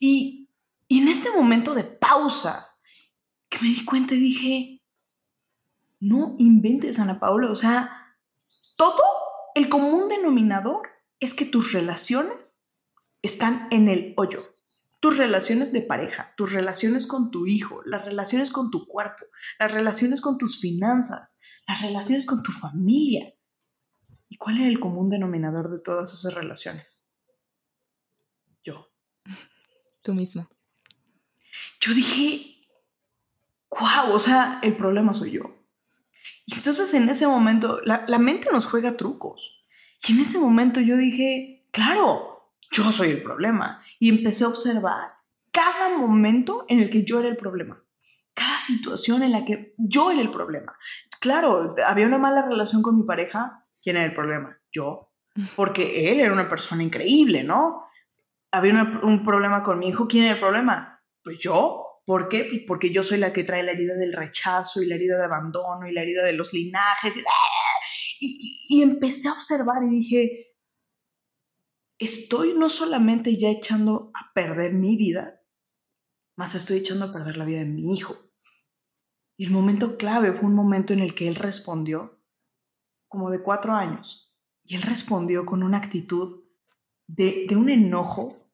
Y, 0.00 0.48
en 0.88 1.08
este 1.08 1.30
momento 1.30 1.74
de 1.74 1.84
pausa, 1.84 2.78
que 3.50 3.58
me 3.60 3.68
di 3.68 3.84
cuenta 3.84 4.14
y 4.14 4.20
dije, 4.20 4.82
no 6.00 6.34
inventes, 6.38 6.98
Ana 6.98 7.20
Paula. 7.20 7.50
O 7.50 7.56
sea, 7.56 8.16
todo 8.78 9.02
el 9.54 9.68
común 9.68 10.08
denominador 10.08 10.88
es 11.20 11.34
que 11.34 11.44
tus 11.44 11.72
relaciones 11.74 12.62
están 13.20 13.68
en 13.70 13.90
el 13.90 14.14
hoyo. 14.16 14.46
Tus 15.00 15.18
relaciones 15.18 15.74
de 15.74 15.82
pareja, 15.82 16.32
tus 16.38 16.52
relaciones 16.52 17.06
con 17.06 17.30
tu 17.30 17.46
hijo, 17.46 17.82
las 17.84 18.02
relaciones 18.02 18.50
con 18.50 18.70
tu 18.70 18.86
cuerpo, 18.86 19.26
las 19.58 19.72
relaciones 19.72 20.22
con 20.22 20.38
tus 20.38 20.58
finanzas, 20.58 21.38
las 21.66 21.82
relaciones 21.82 22.26
con 22.26 22.42
tu 22.42 22.52
familia. 22.52 23.34
¿Y 24.28 24.36
cuál 24.36 24.60
es 24.60 24.66
el 24.66 24.80
común 24.80 25.08
denominador 25.08 25.70
de 25.70 25.82
todas 25.82 26.12
esas 26.12 26.34
relaciones? 26.34 27.06
Yo. 28.64 28.88
Tú 30.02 30.14
misma. 30.14 30.48
Yo 31.80 31.94
dije, 31.94 32.56
wow, 33.70 34.12
o 34.12 34.18
sea, 34.18 34.60
el 34.62 34.76
problema 34.76 35.14
soy 35.14 35.32
yo. 35.32 35.56
Y 36.44 36.54
entonces 36.54 36.92
en 36.94 37.08
ese 37.08 37.26
momento, 37.26 37.80
la, 37.82 38.18
mente 38.18 38.48
nos 38.52 38.66
juega 38.66 38.96
trucos. 38.96 39.64
Y 40.06 40.12
en 40.12 40.20
ese 40.20 40.38
momento 40.38 40.80
yo 40.80 40.96
dije, 40.96 41.66
claro, 41.72 42.52
yo 42.70 42.90
soy 42.92 43.10
el 43.10 43.22
problema. 43.22 43.82
Y 43.98 44.08
empecé 44.08 44.44
a 44.44 44.48
observar 44.48 45.16
cada 45.50 45.96
momento 45.96 46.64
en 46.68 46.80
el 46.80 46.90
que 46.90 47.04
yo 47.04 47.18
era 47.18 47.28
el 47.28 47.36
problema. 47.36 47.82
Cada 48.34 48.60
situación 48.60 49.22
en 49.22 49.32
la 49.32 49.44
que 49.44 49.74
yo 49.78 50.10
era 50.10 50.20
el 50.20 50.30
problema. 50.30 50.76
Claro, 51.26 51.74
había 51.84 52.06
una 52.06 52.18
mala 52.18 52.46
relación 52.46 52.82
con 52.82 52.96
mi 52.96 53.02
pareja. 53.02 53.66
¿Quién 53.82 53.96
era 53.96 54.06
el 54.06 54.14
problema? 54.14 54.56
Yo. 54.70 55.12
Porque 55.56 56.08
él 56.12 56.20
era 56.20 56.32
una 56.32 56.48
persona 56.48 56.84
increíble, 56.84 57.42
¿no? 57.42 57.82
Había 58.52 59.00
un 59.02 59.24
problema 59.24 59.64
con 59.64 59.80
mi 59.80 59.88
hijo. 59.88 60.06
¿Quién 60.06 60.22
era 60.22 60.34
el 60.34 60.40
problema? 60.40 61.02
Pues 61.24 61.38
yo. 61.40 61.82
¿Por 62.04 62.28
qué? 62.28 62.44
Pues 62.48 62.62
porque 62.68 62.92
yo 62.92 63.02
soy 63.02 63.18
la 63.18 63.32
que 63.32 63.42
trae 63.42 63.64
la 63.64 63.72
herida 63.72 63.96
del 63.96 64.12
rechazo 64.12 64.80
y 64.80 64.86
la 64.86 64.94
herida 64.94 65.18
de 65.18 65.24
abandono 65.24 65.88
y 65.88 65.92
la 65.92 66.02
herida 66.02 66.24
de 66.24 66.34
los 66.34 66.52
linajes. 66.52 67.16
Y, 68.20 68.64
y 68.68 68.82
empecé 68.82 69.28
a 69.28 69.32
observar 69.32 69.82
y 69.82 69.88
dije, 69.88 70.54
estoy 71.98 72.54
no 72.56 72.68
solamente 72.68 73.36
ya 73.36 73.50
echando 73.50 74.12
a 74.14 74.32
perder 74.32 74.74
mi 74.74 74.96
vida, 74.96 75.42
más 76.36 76.54
estoy 76.54 76.78
echando 76.78 77.06
a 77.06 77.12
perder 77.12 77.36
la 77.36 77.44
vida 77.44 77.58
de 77.58 77.66
mi 77.66 77.92
hijo. 77.92 78.25
Y 79.36 79.44
el 79.44 79.50
momento 79.50 79.98
clave 79.98 80.32
fue 80.32 80.48
un 80.48 80.54
momento 80.54 80.92
en 80.92 81.00
el 81.00 81.14
que 81.14 81.28
él 81.28 81.34
respondió, 81.34 82.18
como 83.08 83.30
de 83.30 83.42
cuatro 83.42 83.74
años, 83.74 84.32
y 84.64 84.76
él 84.76 84.82
respondió 84.82 85.44
con 85.44 85.62
una 85.62 85.78
actitud 85.78 86.44
de, 87.06 87.46
un 87.56 87.68
enojo. 87.68 88.50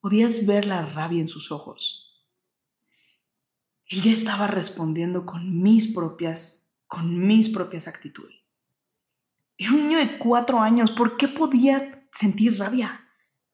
Podías 0.00 0.46
ver 0.46 0.66
la 0.66 0.84
rabia 0.84 1.20
en 1.20 1.28
sus 1.28 1.50
ojos. 1.52 2.26
Él 3.86 4.02
ya 4.02 4.12
estaba 4.12 4.48
respondiendo 4.48 5.24
con 5.24 5.62
mis 5.62 5.94
propias, 5.94 6.72
con 6.86 7.26
mis 7.26 7.48
propias 7.48 7.88
actitudes. 7.88 8.58
Era 9.56 9.72
un 9.72 9.88
niño 9.88 9.98
de 9.98 10.18
cuatro 10.18 10.60
años, 10.60 10.92
¿por 10.92 11.16
qué 11.16 11.26
podía 11.26 12.08
sentir 12.12 12.58
rabia? 12.58 13.08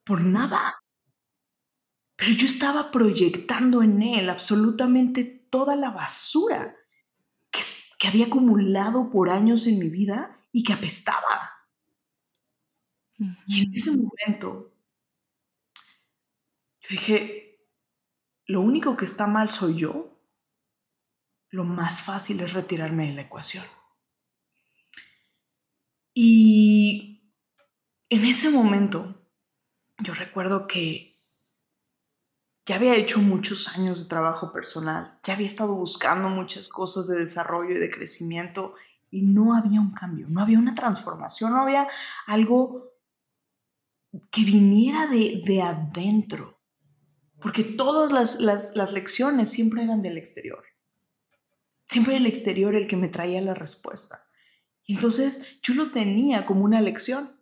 Por 0.04 0.22
nada. 0.22 0.74
Pero 2.16 2.32
yo 2.32 2.46
estaba 2.46 2.90
proyectando 2.90 3.82
en 3.82 4.02
él 4.02 4.28
absolutamente 4.28 5.43
toda 5.54 5.76
la 5.76 5.90
basura 5.90 6.76
que, 7.52 7.60
que 7.96 8.08
había 8.08 8.26
acumulado 8.26 9.08
por 9.08 9.30
años 9.30 9.68
en 9.68 9.78
mi 9.78 9.88
vida 9.88 10.36
y 10.50 10.64
que 10.64 10.72
apestaba. 10.72 11.52
Y 13.46 13.62
en 13.62 13.72
ese 13.72 13.92
momento, 13.92 14.74
yo 16.80 16.88
dije, 16.90 17.68
lo 18.46 18.62
único 18.62 18.96
que 18.96 19.04
está 19.04 19.28
mal 19.28 19.48
soy 19.48 19.76
yo. 19.76 20.20
Lo 21.50 21.62
más 21.62 22.02
fácil 22.02 22.40
es 22.40 22.52
retirarme 22.52 23.06
de 23.06 23.14
la 23.14 23.22
ecuación. 23.22 23.64
Y 26.14 27.32
en 28.08 28.24
ese 28.24 28.50
momento, 28.50 29.24
yo 29.98 30.14
recuerdo 30.14 30.66
que 30.66 31.13
ya 32.66 32.76
había 32.76 32.96
hecho 32.96 33.20
muchos 33.20 33.76
años 33.76 34.02
de 34.02 34.08
trabajo 34.08 34.52
personal, 34.52 35.18
ya 35.22 35.34
había 35.34 35.46
estado 35.46 35.74
buscando 35.74 36.28
muchas 36.28 36.68
cosas 36.68 37.06
de 37.06 37.16
desarrollo 37.16 37.76
y 37.76 37.78
de 37.78 37.90
crecimiento 37.90 38.74
y 39.10 39.22
no 39.22 39.54
había 39.54 39.80
un 39.80 39.92
cambio, 39.92 40.26
no 40.28 40.40
había 40.40 40.58
una 40.58 40.74
transformación, 40.74 41.52
no 41.52 41.60
había 41.60 41.88
algo 42.26 42.92
que 44.30 44.44
viniera 44.44 45.06
de, 45.06 45.62
adentro, 45.62 46.58
porque 47.40 47.64
todas 47.64 48.40
las, 48.40 48.74
las 48.74 48.92
lecciones 48.92 49.50
siempre 49.50 49.82
eran 49.82 50.00
del 50.00 50.16
exterior, 50.16 50.64
siempre 51.86 52.16
el 52.16 52.26
exterior 52.26 52.74
el 52.74 52.86
que 52.86 52.96
me 52.96 53.08
traía 53.08 53.42
la 53.42 53.54
respuesta. 53.54 54.24
Entonces 54.86 55.58
yo 55.62 55.74
lo 55.74 55.90
tenía 55.90 56.46
como 56.46 56.64
una 56.64 56.80
lección. 56.80 57.40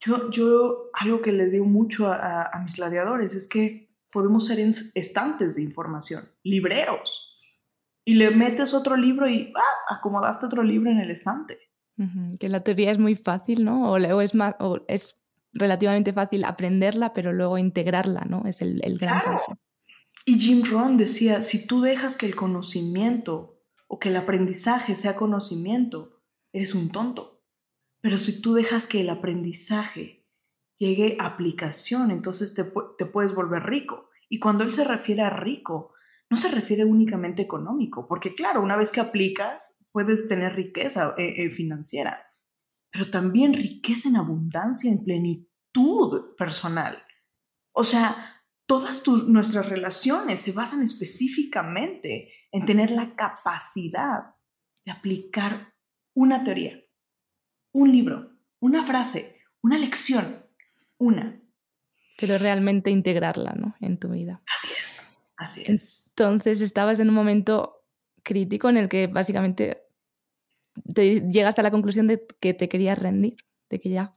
Yo, 0.00 0.30
yo 0.30 0.90
algo 0.94 1.22
que 1.22 1.32
les 1.32 1.52
digo 1.52 1.66
mucho 1.66 2.08
a, 2.08 2.44
a 2.46 2.62
mis 2.62 2.76
gladiadores 2.76 3.34
es 3.34 3.48
que 3.48 3.91
podemos 4.12 4.46
ser 4.46 4.60
estantes 4.94 5.56
de 5.56 5.62
información, 5.62 6.24
libreros. 6.44 7.28
Y 8.04 8.14
le 8.14 8.30
metes 8.30 8.74
otro 8.74 8.96
libro 8.96 9.28
y 9.28 9.52
¡ah! 9.56 9.94
acomodaste 9.96 10.46
otro 10.46 10.62
libro 10.62 10.90
en 10.90 10.98
el 10.98 11.10
estante. 11.10 11.58
Que 12.40 12.48
la 12.48 12.64
teoría 12.64 12.90
es 12.90 12.98
muy 12.98 13.14
fácil, 13.14 13.64
¿no? 13.64 13.92
O, 13.92 14.20
es, 14.20 14.34
más, 14.34 14.56
o 14.58 14.80
es 14.88 15.20
relativamente 15.52 16.12
fácil 16.12 16.44
aprenderla, 16.44 17.12
pero 17.12 17.32
luego 17.32 17.58
integrarla, 17.58 18.22
¿no? 18.22 18.42
Es 18.44 18.60
el, 18.60 18.80
el 18.82 18.98
gran 18.98 19.22
paso. 19.22 19.56
Y 20.24 20.40
Jim 20.40 20.64
Rohn 20.64 20.96
decía, 20.96 21.42
si 21.42 21.66
tú 21.66 21.80
dejas 21.80 22.16
que 22.16 22.26
el 22.26 22.34
conocimiento 22.34 23.60
o 23.86 24.00
que 24.00 24.08
el 24.08 24.16
aprendizaje 24.16 24.96
sea 24.96 25.14
conocimiento, 25.14 26.22
eres 26.52 26.74
un 26.74 26.90
tonto. 26.90 27.44
Pero 28.00 28.18
si 28.18 28.40
tú 28.40 28.54
dejas 28.54 28.88
que 28.88 29.00
el 29.00 29.10
aprendizaje 29.10 30.21
llegue 30.78 31.16
aplicación, 31.20 32.10
entonces 32.10 32.54
te, 32.54 32.64
puedes 33.06 33.34
volver 33.34 33.64
rico. 33.64 34.10
Y 34.28 34.38
cuando 34.38 34.64
él 34.64 34.72
se 34.72 34.84
refiere 34.84 35.22
a 35.22 35.30
rico, 35.30 35.92
no 36.30 36.36
se 36.36 36.48
refiere 36.48 36.84
únicamente 36.84 37.42
económico, 37.42 38.06
porque 38.08 38.34
claro, 38.34 38.62
una 38.62 38.76
vez 38.76 38.90
que 38.90 39.00
aplicas, 39.00 39.88
puedes 39.92 40.28
tener 40.28 40.54
riqueza 40.54 41.14
eh, 41.18 41.44
eh, 41.44 41.50
financiera, 41.50 42.26
pero 42.90 43.10
también 43.10 43.52
riqueza 43.52 44.08
en 44.08 44.16
abundancia, 44.16 44.90
en 44.90 45.04
plenitud 45.04 46.34
personal. 46.36 47.02
O 47.74 47.84
sea, 47.84 48.42
todas 48.66 49.06
nuestras 49.06 49.68
relaciones 49.68 50.40
se 50.40 50.52
basan 50.52 50.82
específicamente 50.82 52.32
en 52.50 52.66
tener 52.66 52.90
la 52.90 53.14
capacidad 53.14 54.34
de 54.84 54.92
aplicar 54.92 55.74
una 56.14 56.44
teoría, 56.44 56.82
un 57.72 57.92
libro, 57.92 58.30
una 58.60 58.84
frase, 58.84 59.42
una 59.62 59.78
lección 59.78 60.24
una. 61.02 61.40
Pero 62.18 62.38
realmente 62.38 62.90
integrarla, 62.90 63.52
¿no? 63.52 63.74
En 63.80 63.98
tu 63.98 64.10
vida. 64.10 64.40
Así 64.54 64.68
es, 64.80 65.18
así 65.36 65.62
es. 65.66 66.08
Entonces 66.10 66.60
estabas 66.60 66.98
en 67.00 67.08
un 67.08 67.14
momento 67.14 67.84
crítico 68.22 68.68
en 68.68 68.76
el 68.76 68.88
que 68.88 69.08
básicamente 69.08 69.82
te 70.94 71.28
llegaste 71.28 71.60
a 71.60 71.64
la 71.64 71.70
conclusión 71.70 72.06
de 72.06 72.24
que 72.40 72.54
te 72.54 72.68
querías 72.68 72.98
rendir, 72.98 73.36
de 73.68 73.80
que 73.80 73.90
ya. 73.90 74.12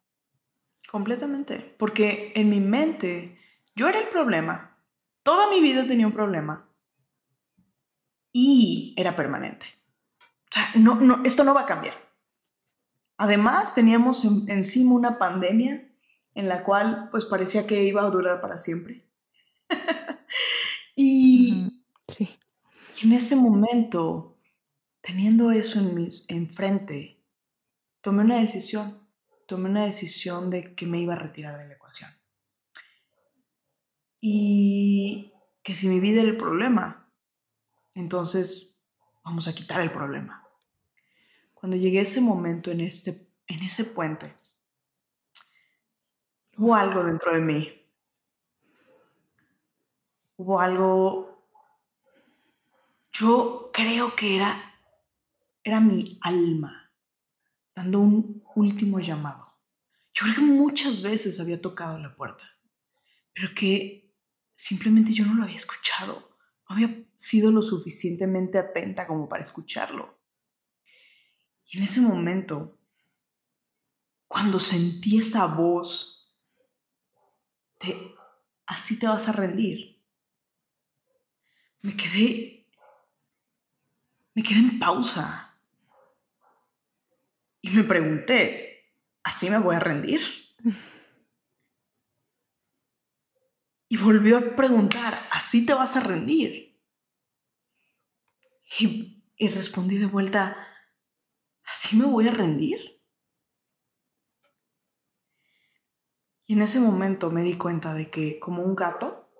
Completamente, 0.91 1.75
porque 1.77 2.31
en 2.35 2.49
mi 2.49 2.59
mente 2.59 3.39
yo 3.75 3.87
era 3.87 3.99
el 3.99 4.07
problema. 4.07 4.77
Toda 5.23 5.49
mi 5.49 5.59
vida 5.59 5.87
tenía 5.87 6.05
un 6.05 6.13
problema 6.13 6.69
y 8.31 8.93
era 8.95 9.15
permanente. 9.15 9.65
O 10.19 10.53
sea, 10.53 10.69
no, 10.75 10.95
no, 10.95 11.23
esto 11.25 11.43
no 11.43 11.55
va 11.55 11.61
a 11.61 11.65
cambiar. 11.65 11.95
Además, 13.17 13.73
teníamos 13.73 14.23
encima 14.47 14.93
una 14.93 15.17
pandemia 15.17 15.89
en 16.35 16.49
la 16.49 16.63
cual 16.63 17.07
pues 17.09 17.25
parecía 17.25 17.65
que 17.65 17.83
iba 17.83 18.03
a 18.03 18.09
durar 18.09 18.41
para 18.41 18.59
siempre. 18.59 19.07
y, 20.95 21.83
sí. 22.07 22.37
en 23.03 23.13
ese 23.13 23.35
momento, 23.37 24.37
teniendo 25.01 25.51
eso 25.51 25.79
en 25.79 25.95
mis, 25.95 26.25
enfrente, 26.29 27.23
tomé 28.01 28.23
una 28.23 28.39
decisión, 28.39 29.07
tomé 29.47 29.69
una 29.69 29.85
decisión 29.85 30.49
de 30.49 30.75
que 30.75 30.85
me 30.85 30.99
iba 30.99 31.13
a 31.13 31.19
retirar 31.19 31.57
de 31.57 31.67
la 31.67 31.73
ecuación. 31.73 32.11
Y 34.19 35.33
que 35.63 35.75
si 35.75 35.87
mi 35.87 35.99
vida 35.99 36.21
era 36.21 36.29
el 36.29 36.37
problema, 36.37 37.11
entonces 37.93 38.77
vamos 39.23 39.47
a 39.47 39.55
quitar 39.55 39.81
el 39.81 39.91
problema. 39.91 40.47
Cuando 41.53 41.77
llegué 41.77 41.99
a 41.99 42.03
ese 42.03 42.21
momento 42.21 42.71
en, 42.71 42.81
este, 42.81 43.29
en 43.47 43.63
ese 43.63 43.85
puente, 43.85 44.35
hubo 46.57 46.75
algo 46.75 47.03
dentro 47.03 47.33
de 47.33 47.41
mí. 47.41 47.81
Hubo 50.37 50.59
algo, 50.59 51.47
yo 53.11 53.69
creo 53.73 54.15
que 54.15 54.35
era, 54.35 54.75
era 55.63 55.79
mi 55.79 56.19
alma 56.21 56.91
dando 57.73 57.99
un 57.99 58.43
último 58.55 58.99
llamado. 58.99 59.45
Yo 60.13 60.23
creo 60.23 60.35
que 60.35 60.41
muchas 60.41 61.01
veces 61.01 61.39
había 61.39 61.61
tocado 61.61 61.99
la 61.99 62.15
puerta, 62.15 62.45
pero 63.33 63.49
que 63.53 64.13
simplemente 64.53 65.13
yo 65.13 65.25
no 65.25 65.35
lo 65.35 65.43
había 65.43 65.57
escuchado. 65.57 66.37
No 66.67 66.75
había 66.75 67.05
sido 67.15 67.51
lo 67.51 67.61
suficientemente 67.61 68.57
atenta 68.57 69.07
como 69.07 69.29
para 69.29 69.43
escucharlo. 69.43 70.17
Y 71.67 71.77
en 71.77 71.83
ese 71.83 72.01
momento, 72.01 72.79
cuando 74.27 74.59
sentí 74.59 75.19
esa 75.19 75.45
voz 75.45 76.14
así 78.65 78.99
te 78.99 79.07
vas 79.07 79.27
a 79.27 79.33
rendir. 79.33 80.01
Me 81.81 81.95
quedé, 81.95 82.67
me 84.33 84.43
quedé 84.43 84.59
en 84.59 84.79
pausa 84.79 85.57
y 87.61 87.69
me 87.69 87.83
pregunté, 87.83 88.91
¿así 89.23 89.49
me 89.49 89.59
voy 89.59 89.75
a 89.75 89.79
rendir? 89.79 90.21
Y 93.87 93.97
volvió 93.97 94.37
a 94.39 94.55
preguntar, 94.55 95.13
¿así 95.31 95.63
te 95.65 95.73
vas 95.73 95.95
a 95.95 95.99
rendir? 95.99 96.75
Y, 98.79 99.23
y 99.37 99.47
respondí 99.49 99.97
de 99.97 100.07
vuelta, 100.07 100.57
¿así 101.63 101.95
me 101.95 102.05
voy 102.05 102.27
a 102.27 102.31
rendir? 102.31 102.94
Y 106.47 106.53
en 106.53 106.61
ese 106.61 106.79
momento 106.79 107.31
me 107.31 107.41
di 107.41 107.57
cuenta 107.57 107.93
de 107.93 108.11
que, 108.11 108.39
como 108.39 108.61
un 108.63 108.75
gato, 108.75 109.31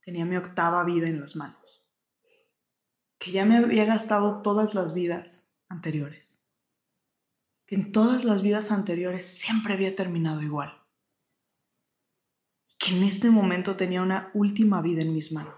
tenía 0.00 0.24
mi 0.24 0.36
octava 0.36 0.82
vida 0.84 1.06
en 1.06 1.20
las 1.20 1.36
manos. 1.36 1.84
Que 3.18 3.30
ya 3.30 3.44
me 3.44 3.58
había 3.58 3.84
gastado 3.84 4.42
todas 4.42 4.74
las 4.74 4.94
vidas 4.94 5.54
anteriores. 5.68 6.48
Que 7.66 7.74
en 7.74 7.92
todas 7.92 8.24
las 8.24 8.42
vidas 8.42 8.70
anteriores 8.70 9.26
siempre 9.26 9.74
había 9.74 9.94
terminado 9.94 10.42
igual. 10.42 10.82
Que 12.78 12.96
en 12.96 13.04
este 13.04 13.30
momento 13.30 13.76
tenía 13.76 14.02
una 14.02 14.30
última 14.34 14.82
vida 14.82 15.02
en 15.02 15.14
mis 15.14 15.32
manos. 15.32 15.54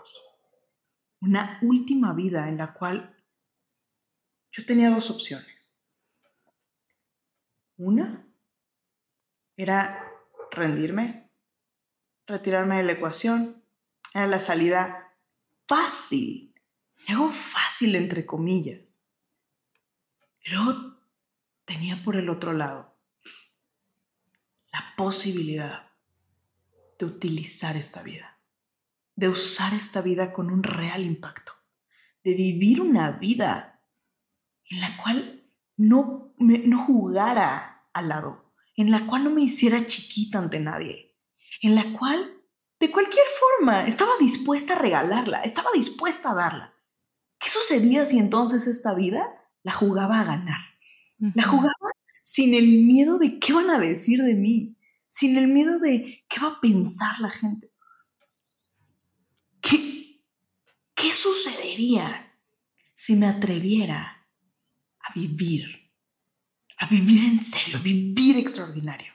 una 1.20 1.58
última 1.62 2.12
vida 2.12 2.48
en 2.48 2.56
la 2.56 2.72
cual 2.74 3.16
yo 4.52 4.64
tenía 4.64 4.90
dos 4.90 5.10
opciones. 5.10 5.74
Una 7.76 8.26
era 9.56 10.05
rendirme, 10.56 11.30
retirarme 12.26 12.78
de 12.78 12.82
la 12.82 12.92
ecuación, 12.92 13.62
era 14.12 14.26
la 14.26 14.40
salida 14.40 15.14
fácil, 15.68 16.54
algo 17.06 17.30
fácil 17.30 17.94
entre 17.94 18.26
comillas. 18.26 19.00
Pero 20.44 20.98
tenía 21.64 22.02
por 22.02 22.16
el 22.16 22.28
otro 22.28 22.52
lado 22.52 22.96
la 24.72 24.94
posibilidad 24.96 25.90
de 26.98 27.06
utilizar 27.06 27.76
esta 27.76 28.02
vida, 28.02 28.38
de 29.14 29.28
usar 29.28 29.74
esta 29.74 30.00
vida 30.00 30.32
con 30.32 30.50
un 30.50 30.62
real 30.62 31.04
impacto, 31.04 31.52
de 32.24 32.34
vivir 32.34 32.80
una 32.80 33.12
vida 33.12 33.80
en 34.68 34.80
la 34.80 34.96
cual 35.02 35.44
no, 35.76 36.34
no 36.38 36.84
jugara 36.84 37.86
al 37.92 38.08
lado, 38.08 38.45
en 38.76 38.90
la 38.90 39.06
cual 39.06 39.24
no 39.24 39.30
me 39.30 39.42
hiciera 39.42 39.86
chiquita 39.86 40.38
ante 40.38 40.60
nadie, 40.60 41.16
en 41.62 41.74
la 41.74 41.92
cual, 41.98 42.42
de 42.78 42.90
cualquier 42.90 43.24
forma, 43.40 43.86
estaba 43.86 44.12
dispuesta 44.20 44.74
a 44.74 44.78
regalarla, 44.78 45.42
estaba 45.42 45.70
dispuesta 45.74 46.30
a 46.30 46.34
darla. 46.34 46.74
¿Qué 47.38 47.48
sucedía 47.48 48.04
si 48.04 48.18
entonces 48.18 48.66
esta 48.66 48.94
vida 48.94 49.26
la 49.62 49.72
jugaba 49.72 50.20
a 50.20 50.24
ganar? 50.24 50.60
La 51.34 51.44
jugaba 51.44 51.72
sin 52.22 52.54
el 52.54 52.84
miedo 52.84 53.18
de 53.18 53.38
qué 53.38 53.52
van 53.52 53.70
a 53.70 53.78
decir 53.78 54.22
de 54.22 54.34
mí, 54.34 54.76
sin 55.08 55.38
el 55.38 55.48
miedo 55.48 55.78
de 55.78 56.24
qué 56.28 56.40
va 56.40 56.48
a 56.48 56.60
pensar 56.60 57.18
la 57.20 57.30
gente. 57.30 57.72
¿Qué, 59.62 60.22
qué 60.94 61.12
sucedería 61.12 62.38
si 62.94 63.16
me 63.16 63.26
atreviera 63.26 64.28
a 65.00 65.12
vivir, 65.14 65.85
a 66.78 66.86
vivir 66.86 67.24
en 67.24 67.44
serio, 67.44 67.78
a 67.78 67.80
vivir 67.80 68.36
extraordinario? 68.36 69.12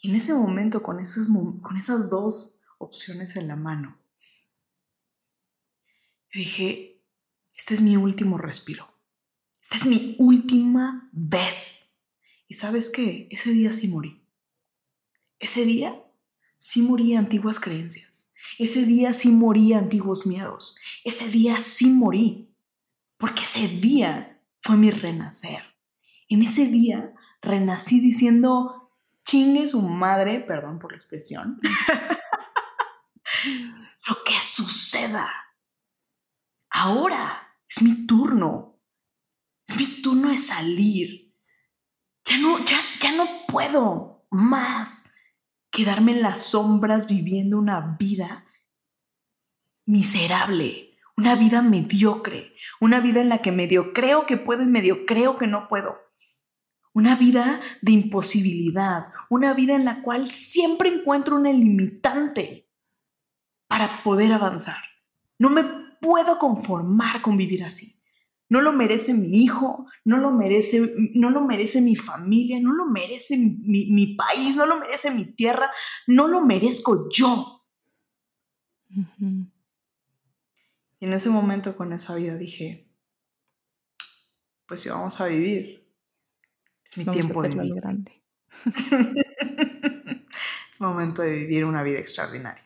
Y 0.00 0.10
en 0.10 0.16
ese 0.16 0.32
momento, 0.32 0.82
con, 0.82 1.04
con 1.60 1.76
esas 1.76 2.10
dos 2.10 2.60
opciones 2.78 3.36
en 3.36 3.48
la 3.48 3.56
mano, 3.56 3.98
dije, 6.32 7.02
este 7.54 7.74
es 7.74 7.80
mi 7.80 7.96
último 7.96 8.38
respiro. 8.38 8.88
Esta 9.62 9.76
es 9.76 9.86
mi 9.86 10.16
última 10.18 11.08
vez. 11.12 11.94
Y 12.48 12.54
sabes 12.54 12.90
qué? 12.90 13.28
Ese 13.30 13.52
día 13.52 13.72
sí 13.72 13.88
morí. 13.88 14.26
Ese 15.38 15.64
día 15.64 16.02
sí 16.56 16.82
morí 16.82 17.14
antiguas 17.14 17.60
creencias. 17.60 18.32
Ese 18.58 18.84
día 18.84 19.12
sí 19.14 19.28
morí 19.28 19.74
antiguos 19.74 20.26
miedos. 20.26 20.76
Ese 21.04 21.28
día 21.28 21.60
sí 21.60 21.86
morí. 21.86 22.54
Porque 23.16 23.42
ese 23.42 23.68
día 23.68 24.42
fue 24.60 24.76
mi 24.76 24.90
renacer. 24.90 25.62
En 26.30 26.42
ese 26.42 26.66
día 26.66 27.12
renací 27.42 28.00
diciendo, 28.00 28.90
chingue 29.24 29.68
su 29.68 29.82
madre, 29.82 30.40
perdón 30.40 30.78
por 30.78 30.92
la 30.92 30.96
expresión, 30.96 31.60
lo 34.08 34.16
que 34.24 34.40
suceda. 34.40 35.30
Ahora 36.70 37.58
es 37.68 37.82
mi 37.82 38.06
turno 38.06 38.70
es 39.70 39.76
mi 39.76 40.02
turno 40.02 40.30
de 40.30 40.38
salir. 40.38 41.32
Ya 42.24 42.38
no, 42.38 42.64
ya, 42.64 42.80
ya 43.00 43.12
no 43.12 43.26
puedo 43.46 44.26
más 44.30 45.12
quedarme 45.70 46.12
en 46.12 46.22
las 46.22 46.42
sombras 46.42 47.06
viviendo 47.06 47.58
una 47.58 47.96
vida 47.98 48.46
miserable, 49.86 50.98
una 51.16 51.36
vida 51.36 51.62
mediocre, 51.62 52.52
una 52.80 53.00
vida 53.00 53.20
en 53.20 53.28
la 53.28 53.38
que 53.38 53.52
medio 53.52 53.92
creo 53.92 54.26
que 54.26 54.36
puedo 54.36 54.62
y 54.62 54.66
medio 54.66 55.06
creo 55.06 55.38
que 55.38 55.46
no 55.46 55.68
puedo. 55.68 55.98
Una 56.92 57.14
vida 57.16 57.60
de 57.82 57.92
imposibilidad, 57.92 59.12
una 59.28 59.54
vida 59.54 59.76
en 59.76 59.84
la 59.84 60.02
cual 60.02 60.30
siempre 60.30 60.88
encuentro 60.88 61.36
una 61.36 61.52
limitante 61.52 62.68
para 63.68 64.02
poder 64.02 64.32
avanzar. 64.32 64.82
No 65.38 65.50
me 65.50 65.64
puedo 66.00 66.38
conformar 66.38 67.22
con 67.22 67.36
vivir 67.36 67.64
así. 67.64 68.00
No 68.48 68.60
lo 68.60 68.72
merece 68.72 69.14
mi 69.14 69.44
hijo, 69.44 69.86
no 70.04 70.16
lo 70.16 70.32
merece, 70.32 70.92
no 71.14 71.30
lo 71.30 71.40
merece 71.42 71.80
mi 71.80 71.94
familia, 71.94 72.58
no 72.60 72.72
lo 72.72 72.86
merece 72.86 73.36
mi, 73.36 74.16
país, 74.16 74.56
no 74.56 74.66
lo 74.66 74.76
merece 74.80 75.12
mi 75.12 75.24
tierra, 75.26 75.70
no 76.08 76.26
lo 76.26 76.40
merezco 76.40 77.08
yo. 77.10 77.64
Y 80.98 81.06
en 81.06 81.12
ese 81.12 81.30
momento 81.30 81.76
con 81.76 81.92
esa 81.92 82.16
vida 82.16 82.36
dije, 82.36 82.90
pues 84.66 84.80
si 84.80 84.88
vamos 84.88 85.20
a 85.20 85.26
vivir, 85.26 85.88
es 86.90 86.98
mi 86.98 87.04
tiempo 87.04 87.42
de 87.42 87.48
vivir. 87.50 87.74
Grande. 87.74 88.22
es 90.72 90.80
momento 90.80 91.22
de 91.22 91.34
vivir 91.34 91.64
una 91.64 91.82
vida 91.82 91.98
extraordinaria. 91.98 92.64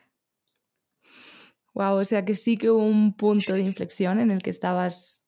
Wow, 1.73 1.97
o 1.97 2.05
sea 2.05 2.23
que 2.23 2.35
sí 2.35 2.57
que 2.57 2.69
hubo 2.69 2.83
un 2.83 3.15
punto 3.15 3.53
de 3.53 3.61
inflexión 3.61 4.19
en 4.19 4.31
el 4.31 4.41
que 4.41 4.49
estabas 4.49 5.25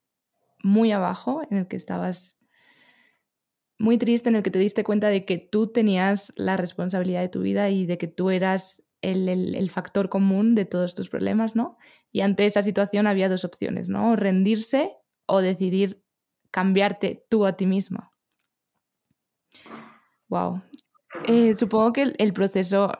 muy 0.64 0.92
abajo, 0.92 1.42
en 1.50 1.58
el 1.58 1.68
que 1.68 1.76
estabas 1.76 2.40
muy 3.78 3.98
triste, 3.98 4.30
en 4.30 4.36
el 4.36 4.44
que 4.44 4.52
te 4.52 4.60
diste 4.60 4.84
cuenta 4.84 5.10
de 5.10 5.26
que 5.26 5.38
tú 5.38 5.68
tenías 5.68 6.32
la 6.36 6.58
responsabilidad 6.58 7.22
de 7.22 7.30
tu 7.30 7.42
vida 7.42 7.70
y 7.70 7.86
de 7.86 7.98
que 7.98 8.08
tú 8.08 8.30
eras 8.30 8.84
el, 9.02 9.70
factor 9.70 10.10
común 10.10 10.56
de 10.56 10.66
todos 10.66 10.96
tus 10.96 11.10
problemas, 11.10 11.56
¿no? 11.56 11.78
Y 12.12 12.22
ante 12.22 12.46
esa 12.46 12.62
situación 12.62 13.08
había 13.08 13.30
dos 13.30 13.46
opciones, 13.46 13.90
¿no? 13.90 14.16
rendirse 14.16 14.94
o 15.26 15.42
decidir 15.42 16.04
cambiarte 16.52 17.26
tú 17.30 17.46
a 17.46 17.58
ti 17.58 17.66
misma. 17.66 18.14
Wow. 20.30 20.62
Eh, 21.26 21.56
supongo 21.56 21.94
que 21.94 22.14
el 22.18 22.34
proceso 22.34 22.92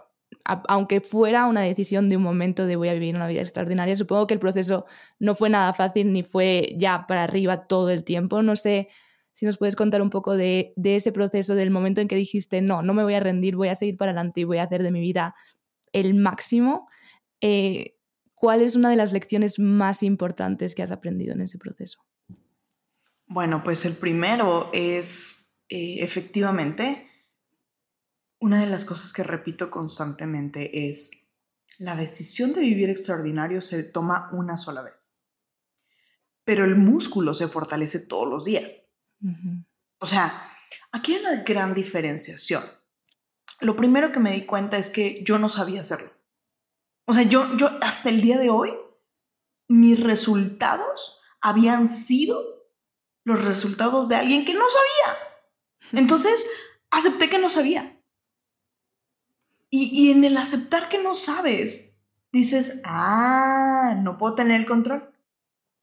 aunque 0.44 1.02
fuera 1.02 1.46
una 1.46 1.62
decisión 1.62 2.10
de 2.10 2.18
un 2.18 2.24
momento 2.24 2.66
de 2.66 2.76
voy 2.76 2.90
a 2.90 2.94
vivir 2.94 3.16
una 3.16 3.28
vida 3.28 3.42
extraordinaria, 3.42 3.96
supongo 3.96 4.28
que 4.28 4.34
el 4.34 4.40
proceso 4.40 4.86
no 5.20 5.36
fue 5.36 5.50
nada 5.50 5.74
fácil 5.74 6.14
ni 6.14 6.24
fue 6.24 6.74
ya 6.78 7.06
para 7.06 7.24
arriba 7.24 7.68
todo 7.68 7.90
el 7.90 8.04
tiempo. 8.04 8.42
No 8.42 8.56
sé 8.56 8.88
si 9.34 9.46
nos 9.46 9.58
puedes 9.58 9.76
contar 9.76 10.02
un 10.02 10.10
poco 10.10 10.38
de, 10.38 10.74
ese 10.84 11.12
proceso, 11.12 11.56
del 11.56 11.70
momento 11.70 12.02
en 12.02 12.08
que 12.08 12.16
dijiste, 12.16 12.62
no, 12.62 12.82
no 12.82 12.94
me 12.94 13.04
voy 13.04 13.14
a 13.16 13.20
rendir, 13.20 13.56
voy 13.56 13.68
a 13.68 13.76
seguir 13.76 13.98
para 13.98 14.12
adelante 14.12 14.42
y 14.42 14.46
voy 14.46 14.58
a 14.58 14.64
hacer 14.64 14.84
de 14.84 14.92
mi 14.92 15.02
vida 15.02 15.36
el 15.92 16.16
máximo. 16.16 16.88
Eh, 17.42 17.96
¿Cuál 18.34 18.62
es 18.62 18.76
una 18.76 18.90
de 18.90 18.96
las 18.96 19.14
lecciones 19.14 19.60
más 19.60 20.02
importantes 20.02 20.76
que 20.76 20.84
has 20.84 20.92
aprendido 20.92 21.34
en 21.34 21.42
ese 21.42 21.58
proceso? 21.58 22.00
Bueno, 23.26 23.64
pues 23.64 23.84
el 23.84 23.94
primero 23.94 24.70
es 24.74 25.58
eh, 25.70 25.98
efectivamente 26.00 27.07
una 28.40 28.62
de 28.62 28.68
las 28.68 28.86
cosas 28.86 29.14
que 29.14 29.24
repito 29.24 29.70
constantemente 29.72 30.90
es, 30.90 31.28
la 31.78 31.96
decisión 31.96 32.54
de 32.54 32.62
vivir 32.62 32.90
extraordinario 32.90 33.62
se 33.62 33.84
toma 33.84 34.30
una 34.32 34.58
sola 34.58 34.82
vez, 34.82 35.20
pero 36.44 36.66
el 36.66 36.76
músculo 36.76 37.34
se 37.34 37.48
fortalece 37.48 38.00
todos 38.00 38.28
los 38.28 38.46
días. 38.46 38.90
O 40.00 40.06
sea, 40.06 40.52
aquí 40.92 41.16
hay 41.16 41.22
una 41.22 41.44
gran 41.44 41.74
diferenciación. 41.74 42.64
Lo 43.60 43.76
primero 43.76 44.12
que 44.12 44.20
me 44.20 44.34
di 44.34 44.46
cuenta 44.46 44.78
es 44.78 44.90
que 44.90 45.24
yo 45.24 45.40
no 45.40 45.50
sabía 45.50 45.82
hacerlo. 45.82 46.12
O 47.06 47.14
sea, 47.14 47.24
yo, 47.24 47.56
yo 47.58 47.70
hasta 47.82 48.10
el 48.10 48.22
día 48.22 48.38
de 48.38 48.50
hoy, 48.50 48.74
mis 49.68 50.02
resultados 50.02 51.20
habían 51.42 51.88
sido 51.88 52.44
los 53.24 53.44
resultados 53.44 54.08
de 54.08 54.16
alguien 54.16 54.46
que 54.46 54.54
no 54.54 54.66
sabía. 54.66 55.18
Entonces, 56.02 56.46
acepté 56.92 57.30
que 57.30 57.40
no 57.40 57.50
sabía. 57.50 57.97
Y, 59.70 60.12
en 60.12 60.24
el 60.24 60.38
aceptar 60.38 60.88
que 60.88 61.02
no 61.02 61.14
sabes, 61.14 62.06
dices, 62.32 62.82
ah, 62.86 64.00
no 64.02 64.18
puedo 64.18 64.36
tener 64.36 64.62
el 64.62 64.66
control. 64.66 65.14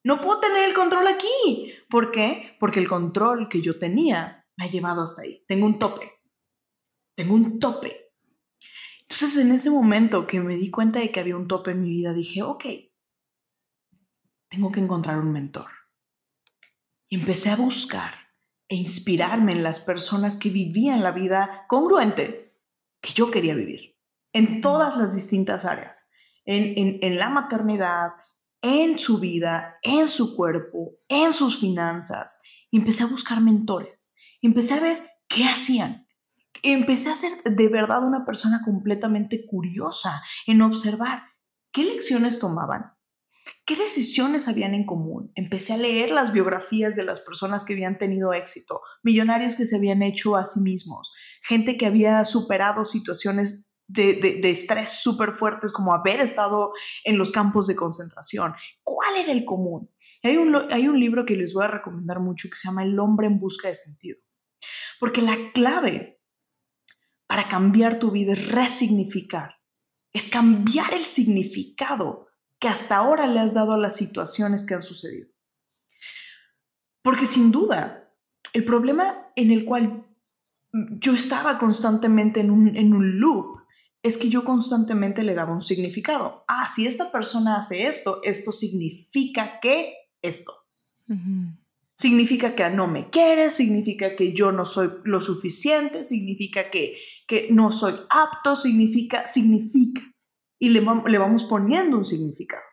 No 0.03 0.21
puedo 0.21 0.41
tener 0.41 0.69
el 0.69 0.75
control 0.75 1.07
aquí. 1.07 1.73
¿Por 1.91 2.11
qué? 2.11 2.57
Porque 2.59 2.81
el 2.81 2.89
control 2.89 3.49
que 3.49 3.61
yo 3.61 3.79
tenía 3.79 4.47
me 4.57 4.65
ha 4.65 4.71
llevado 4.71 5.03
hasta 5.03 5.23
ahí. 5.23 5.45
Tengo 5.47 5.67
un 5.67 5.79
tope. 5.79 6.11
Tengo 7.15 7.35
un 7.35 7.59
tope. 7.59 8.13
Entonces 9.03 9.37
en 9.37 9.53
ese 9.53 9.71
momento 9.71 10.27
que 10.27 10.41
me 10.41 10.57
di 10.57 10.71
cuenta 10.71 11.01
de 11.01 11.11
que 11.11 11.21
había 11.21 11.37
un 11.37 11.47
tope 11.47 11.73
en 11.73 11.83
mi 11.83 11.91
vida, 11.91 12.13
dije, 12.13 12.43
ok, 12.43 12.65
tengo 14.49 14.73
que 14.73 14.81
encontrar 14.81 15.19
un 15.19 15.33
mentor. 15.33 15.71
Y 17.09 17.17
empecé 17.17 17.51
a 17.51 17.57
buscar 17.57 18.15
e 18.69 18.77
inspirarme 18.77 19.53
en 19.53 19.63
las 19.63 19.81
personas 19.81 20.39
que 20.39 20.49
vivían 20.49 21.03
la 21.03 21.13
vida 21.13 21.67
congruente 21.69 22.44
que 23.05 23.13
yo 23.13 23.31
quería 23.31 23.55
vivir, 23.55 23.99
en 24.33 24.63
todas 24.63 24.97
las 24.97 25.15
distintas 25.15 25.67
áreas, 25.67 26.11
en, 26.47 27.19
la 27.19 27.29
maternidad, 27.29 28.13
en 28.63 28.99
su 28.99 29.19
vida, 29.19 29.77
en 29.83 30.09
su 30.09 30.35
cuerpo, 30.35 30.95
en 31.09 31.35
sus 31.35 31.61
finanzas. 31.61 32.41
Y 32.71 32.79
empecé 32.79 33.03
a 33.03 33.09
buscar 33.09 33.43
mentores, 33.43 34.15
empecé 34.41 34.75
a 34.75 34.81
ver 34.81 35.11
qué 35.29 35.45
hacían. 35.45 36.09
Empecé 36.63 37.11
a 37.11 37.17
ser 37.17 37.33
de 37.45 37.69
verdad 37.69 38.07
una 38.07 38.25
persona 38.25 38.63
completamente 38.65 39.45
curiosa 39.45 40.23
en 40.47 40.63
observar 40.63 41.25
qué 41.73 41.85
lecciones 41.85 42.39
tomaban, 42.39 42.95
¿Qué 43.67 43.77
decisiones 43.77 44.49
habían 44.49 44.75
en 44.75 44.85
común? 44.85 45.33
Empecé 45.35 45.75
a 45.75 45.79
leer 45.79 46.11
las 46.11 46.33
biografías 46.33 46.97
de 46.97 47.05
las 47.05 47.21
personas 47.21 47.65
que 47.65 47.75
habían 47.75 47.99
tenido 47.99 48.33
éxito, 48.33 48.81
millonarios 49.03 49.57
que 49.57 49.67
se 49.67 49.77
habían 49.77 50.03
hecho 50.03 50.37
a 50.37 50.47
sí 50.47 50.61
mismos, 50.61 51.11
gente 51.45 51.77
que 51.77 51.87
había 51.87 52.25
superado 52.25 52.85
situaciones 52.85 53.71
de, 53.87 54.41
estrés 54.45 55.03
súper 55.03 55.37
fuertes 55.37 55.73
como 55.73 55.93
haber 55.93 56.21
estado 56.21 56.73
en 57.05 57.19
los 57.19 57.33
campos 57.33 57.67
de 57.67 57.77
concentración. 57.77 58.55
¿Cuál 58.83 59.17
era 59.17 59.33
el 59.33 59.45
común? 59.45 59.91
Hay 60.23 60.37
un, 60.37 60.55
hay 60.73 60.89
un 60.89 60.99
libro 60.99 61.27
que 61.27 61.37
les 61.37 61.53
voy 61.53 61.65
a 61.65 61.69
recomendar 61.69 62.21
mucho 62.21 62.49
que 62.49 62.57
se 62.57 62.69
llama 62.69 62.83
El 62.83 62.99
hombre 62.99 63.27
en 63.27 63.39
busca 63.39 63.69
de 63.69 63.75
sentido. 63.75 64.19
Porque 64.99 65.23
la 65.23 65.37
clave 65.53 66.21
para 67.27 67.49
cambiar 67.49 67.99
tu 67.99 68.11
vida 68.11 68.33
es 68.33 68.49
resignificar, 68.51 69.57
es 70.13 70.29
cambiar 70.29 70.95
el 70.95 71.05
significado 71.05 72.29
que 72.59 72.69
hasta 72.69 72.97
ahora 72.97 73.27
le 73.27 73.41
has 73.41 73.55
dado 73.55 73.73
a 73.73 73.79
las 73.79 73.97
situaciones 73.97 74.65
que 74.65 74.75
han 74.75 74.83
sucedido. 74.83 75.29
Porque 77.03 77.27
sin 77.27 77.51
duda, 77.51 78.11
el 78.55 78.65
problema 78.65 79.31
en 79.37 79.51
el 79.51 79.67
cual 79.67 80.04
yo 81.01 81.15
estaba 81.15 81.59
constantemente 81.59 82.41
en 82.41 82.51
un, 82.51 82.77
en 82.77 82.95
un 82.95 83.21
loop 83.21 83.61
es 84.03 84.19
que 84.19 84.29
yo 84.29 84.45
constantemente 84.45 85.23
le 85.23 85.35
daba 85.35 85.55
un 85.55 85.63
significado. 85.63 86.45
Ah, 86.47 86.69
si 86.69 86.87
esta 86.87 87.11
persona 87.11 87.57
hace 87.57 87.87
esto, 87.87 88.21
esto 88.23 88.53
significa 88.53 89.61
que 89.61 89.95
esto. 90.21 90.53
Significa 91.97 92.55
que 92.55 92.69
no 92.71 92.87
me 92.87 93.09
quiere, 93.09 93.51
significa 93.51 94.15
que 94.15 94.35
yo 94.35 94.53
no 94.53 94.67
soy 94.67 94.91
lo 95.05 95.23
suficiente, 95.23 96.05
significa 96.05 96.71
que, 96.71 96.99
que 97.27 97.49
no 97.51 97.73
soy 97.73 97.95
apto, 98.11 98.57
significa, 98.57 99.27
significa. 99.27 100.03
Y 100.59 100.71
le, 100.71 100.83
le 101.07 101.19
vamos 101.19 101.45
poniendo 101.45 101.97
un 101.97 102.05
significado. 102.05 102.65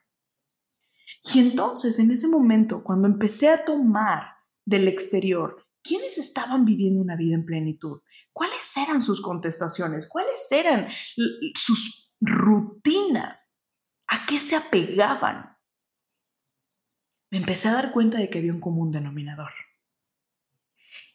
Y 1.33 1.39
entonces, 1.39 1.97
en 1.99 2.11
ese 2.11 2.27
momento, 2.27 2.83
cuando 2.83 3.07
empecé 3.07 3.49
a 3.49 3.63
tomar 3.63 4.23
del 4.65 4.87
exterior, 4.87 5.65
¿quiénes 5.83 6.17
estaban 6.17 6.65
viviendo 6.65 7.01
una 7.01 7.15
vida 7.15 7.35
en 7.35 7.45
plenitud? 7.45 8.01
¿Cuáles 8.33 8.75
eran 8.77 9.01
sus 9.01 9.21
contestaciones? 9.21 10.07
¿Cuáles 10.07 10.51
eran 10.51 10.87
sus 11.55 12.15
rutinas? 12.21 13.57
¿A 14.07 14.25
qué 14.25 14.39
se 14.39 14.55
apegaban? 14.55 15.57
Me 17.29 17.37
empecé 17.37 17.69
a 17.69 17.73
dar 17.73 17.91
cuenta 17.91 18.17
de 18.17 18.29
que 18.29 18.39
había 18.39 18.53
un 18.53 18.59
común 18.59 18.91
denominador. 18.91 19.51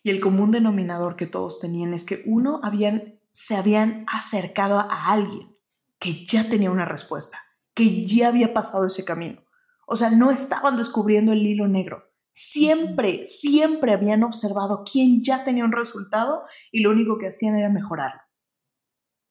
Y 0.03 0.11
el 0.11 0.21
común 0.21 0.51
denominador 0.51 1.17
que 1.17 1.27
todos 1.27 1.61
tenían 1.61 1.93
es 1.93 2.05
que 2.05 2.23
uno 2.27 2.61
habían, 2.63 3.21
se 3.33 3.57
habían 3.57 4.05
acercado 4.07 4.79
a 4.79 5.13
alguien 5.13 5.57
que 5.99 6.25
ya 6.27 6.49
tenía 6.49 6.71
una 6.71 6.85
respuesta, 6.85 7.39
que 7.75 8.07
ya 8.07 8.29
había 8.29 8.55
pasado 8.55 8.87
ese 8.87 9.05
camino. 9.05 9.43
O 9.87 9.97
sea, 9.97 10.11
no 10.11 10.31
estaban 10.31 10.77
descubriendo 10.77 11.33
el 11.33 11.47
hilo 11.47 11.69
negro, 11.69 12.05
Siempre, 12.39 13.25
siempre 13.25 13.95
habían 13.95 14.23
observado 14.23 14.85
quién 14.85 15.25
ya 15.25 15.43
tenía 15.43 15.65
un 15.65 15.73
resultado 15.73 16.45
y 16.71 16.83
lo 16.83 16.91
único 16.91 17.17
que 17.17 17.29
hacían 17.29 17.57
era 17.57 17.71
mejorarlo. 17.71 18.21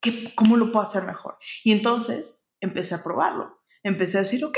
¿Qué, 0.01 0.33
¿Cómo 0.33 0.57
lo 0.57 0.71
puedo 0.71 0.81
hacer 0.81 1.03
mejor? 1.03 1.37
Y 1.63 1.71
entonces 1.71 2.51
empecé 2.59 2.95
a 2.95 3.03
probarlo. 3.03 3.59
Empecé 3.83 4.17
a 4.17 4.21
decir, 4.21 4.43
ok, 4.43 4.57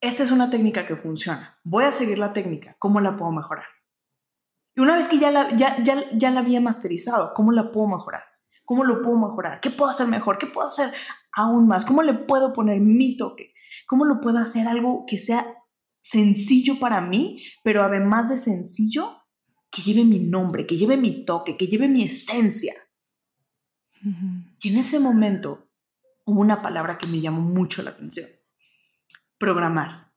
esta 0.00 0.22
es 0.22 0.30
una 0.30 0.48
técnica 0.48 0.86
que 0.86 0.96
funciona. 0.96 1.60
Voy 1.64 1.84
a 1.84 1.92
seguir 1.92 2.18
la 2.18 2.32
técnica. 2.32 2.76
¿Cómo 2.78 2.98
la 3.00 3.18
puedo 3.18 3.30
mejorar? 3.30 3.66
Y 4.74 4.80
una 4.80 4.96
vez 4.96 5.08
que 5.08 5.18
ya 5.18 5.30
la, 5.30 5.54
ya, 5.54 5.82
ya, 5.82 6.02
ya 6.14 6.30
la 6.30 6.40
había 6.40 6.62
masterizado, 6.62 7.34
¿cómo 7.34 7.52
la 7.52 7.72
puedo 7.72 7.88
mejorar? 7.88 8.22
¿Cómo 8.64 8.84
lo 8.84 9.02
puedo 9.02 9.18
mejorar? 9.18 9.60
¿Qué 9.60 9.68
puedo 9.68 9.90
hacer 9.90 10.06
mejor? 10.06 10.38
¿Qué 10.38 10.46
puedo 10.46 10.68
hacer 10.68 10.94
aún 11.30 11.68
más? 11.68 11.84
¿Cómo 11.84 12.02
le 12.02 12.14
puedo 12.14 12.54
poner 12.54 12.80
mi 12.80 13.18
toque? 13.18 13.52
¿Cómo 13.86 14.06
lo 14.06 14.22
puedo 14.22 14.38
hacer 14.38 14.66
algo 14.66 15.04
que 15.06 15.18
sea 15.18 15.44
sencillo 16.04 16.78
para 16.78 17.00
mí, 17.00 17.42
pero 17.62 17.82
además 17.82 18.28
de 18.28 18.36
sencillo, 18.36 19.16
que 19.70 19.80
lleve 19.80 20.04
mi 20.04 20.20
nombre, 20.20 20.66
que 20.66 20.76
lleve 20.76 20.98
mi 20.98 21.24
toque, 21.24 21.56
que 21.56 21.66
lleve 21.66 21.88
mi 21.88 22.04
esencia. 22.04 22.74
Y 24.60 24.68
en 24.68 24.78
ese 24.78 25.00
momento 25.00 25.70
hubo 26.24 26.40
una 26.40 26.60
palabra 26.60 26.98
que 26.98 27.06
me 27.06 27.20
llamó 27.20 27.40
mucho 27.40 27.82
la 27.82 27.90
atención. 27.90 28.28
Programar. 29.38 30.12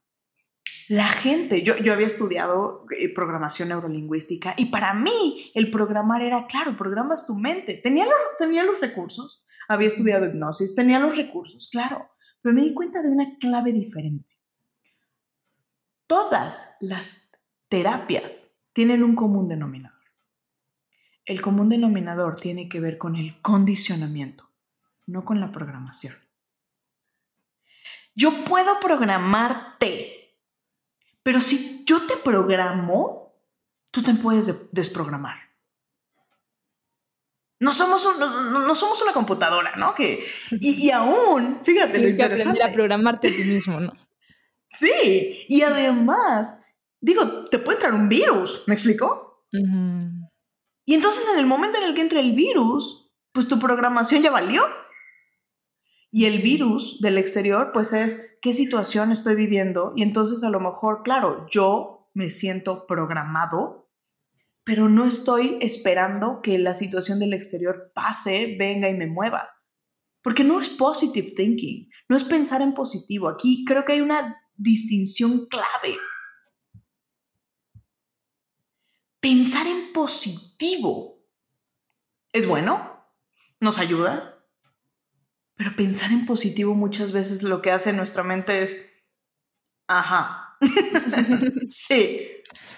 La 0.89 1.07
gente, 1.07 1.63
yo, 1.63 1.77
yo 1.77 1.93
había 1.93 2.07
estudiado 2.07 2.85
eh, 2.97 3.13
programación 3.13 3.69
neurolingüística 3.69 4.55
y 4.57 4.65
para 4.65 4.93
mí 4.93 5.51
el 5.53 5.71
programar 5.71 6.21
era, 6.21 6.47
claro, 6.47 6.75
programas 6.75 7.25
tu 7.25 7.35
mente. 7.35 7.79
Tenía 7.81 8.05
los, 8.05 8.13
tenía 8.37 8.63
los 8.63 8.81
recursos, 8.81 9.41
había 9.69 9.87
estudiado 9.87 10.25
hipnosis, 10.25 10.75
tenía 10.75 10.99
los 10.99 11.15
recursos, 11.15 11.69
claro, 11.71 12.09
pero 12.41 12.53
me 12.53 12.61
di 12.61 12.73
cuenta 12.73 13.01
de 13.01 13.09
una 13.09 13.37
clave 13.37 13.71
diferente 13.71 14.36
todas 16.07 16.77
las 16.79 17.31
terapias 17.69 18.55
tienen 18.73 19.03
un 19.03 19.15
común 19.15 19.47
denominador. 19.47 19.97
El 21.25 21.41
común 21.41 21.69
denominador 21.69 22.37
tiene 22.37 22.69
que 22.69 22.79
ver 22.79 22.97
con 22.97 23.15
el 23.15 23.41
condicionamiento, 23.41 24.49
no 25.05 25.25
con 25.25 25.41
la 25.41 25.51
programación. 25.51 26.13
Yo 28.15 28.31
puedo 28.45 28.79
programarte, 28.79 30.33
pero 31.21 31.41
si 31.41 31.83
yo 31.85 32.01
te 32.07 32.15
programo, 32.15 33.33
tú 33.91 34.01
te 34.01 34.13
puedes 34.13 34.71
desprogramar. 34.71 35.37
No 37.59 37.73
somos, 37.73 38.07
no, 38.19 38.75
somos 38.75 39.01
una 39.01 39.13
computadora, 39.13 39.75
¿no? 39.75 39.95
Que, 39.95 40.23
y, 40.51 40.91
aún, 40.91 41.59
fíjate, 41.63 41.93
Tienes 41.93 42.15
que 42.15 42.23
aprender 42.23 42.63
a 42.63 42.71
programarte 42.71 43.27
a 43.27 43.31
ti 43.31 43.43
mismo, 43.43 43.79
¿no? 43.79 44.06
Sí, 44.67 45.45
y 45.47 45.61
además, 45.61 46.59
digo, 47.01 47.45
te 47.45 47.59
puede 47.59 47.77
entrar 47.77 47.93
un 47.93 48.09
virus, 48.09 48.63
¿me 48.67 48.73
explico? 48.73 49.45
Y 49.51 50.93
entonces 50.93 51.25
en 51.33 51.39
el 51.39 51.45
momento 51.45 51.77
en 51.77 51.85
el 51.85 51.95
que 51.95 52.01
entre 52.01 52.19
el 52.19 52.33
virus, 52.33 53.11
pues 53.33 53.47
tu 53.47 53.59
programación 53.59 54.21
ya 54.21 54.31
valió. 54.31 54.63
Y 56.11 56.25
el 56.25 56.39
virus 56.39 56.99
del 57.01 57.17
exterior, 57.17 57.71
pues 57.73 57.91
es 57.93 58.37
qué 58.41 58.53
situación 58.53 59.11
estoy 59.11 59.35
viviendo. 59.35 59.93
Y 59.95 60.03
entonces 60.03 60.43
a 60.43 60.49
lo 60.49 60.59
mejor, 60.59 61.03
claro, 61.03 61.45
yo 61.49 62.09
me 62.13 62.31
siento 62.31 62.87
programado, 62.87 63.89
pero 64.63 64.89
no 64.89 65.05
estoy 65.05 65.57
esperando 65.61 66.41
que 66.41 66.57
la 66.59 66.75
situación 66.75 67.19
del 67.19 67.33
exterior 67.33 67.91
pase, 67.93 68.55
venga 68.57 68.89
y 68.89 68.95
me 68.95 69.07
mueva. 69.07 69.49
Porque 70.23 70.43
no 70.43 70.59
es 70.59 70.69
positive 70.69 71.33
thinking, 71.35 71.89
no 72.09 72.17
es 72.17 72.23
pensar 72.23 72.61
en 72.61 72.73
positivo. 72.73 73.29
Aquí 73.29 73.63
creo 73.65 73.85
que 73.85 73.93
hay 73.93 74.01
una 74.01 74.35
distinción 74.57 75.47
clave. 75.47 75.97
Pensar 79.19 79.67
en 79.67 79.93
positivo 79.93 81.23
es 82.33 82.47
bueno, 82.47 83.05
nos 83.59 83.77
ayuda, 83.77 84.45
pero 85.55 85.75
pensar 85.75 86.11
en 86.11 86.25
positivo 86.25 86.75
muchas 86.75 87.11
veces 87.11 87.43
lo 87.43 87.61
que 87.61 87.71
hace 87.71 87.93
nuestra 87.93 88.23
mente 88.23 88.63
es, 88.63 88.91
ajá, 89.87 90.57
sí, 91.67 92.27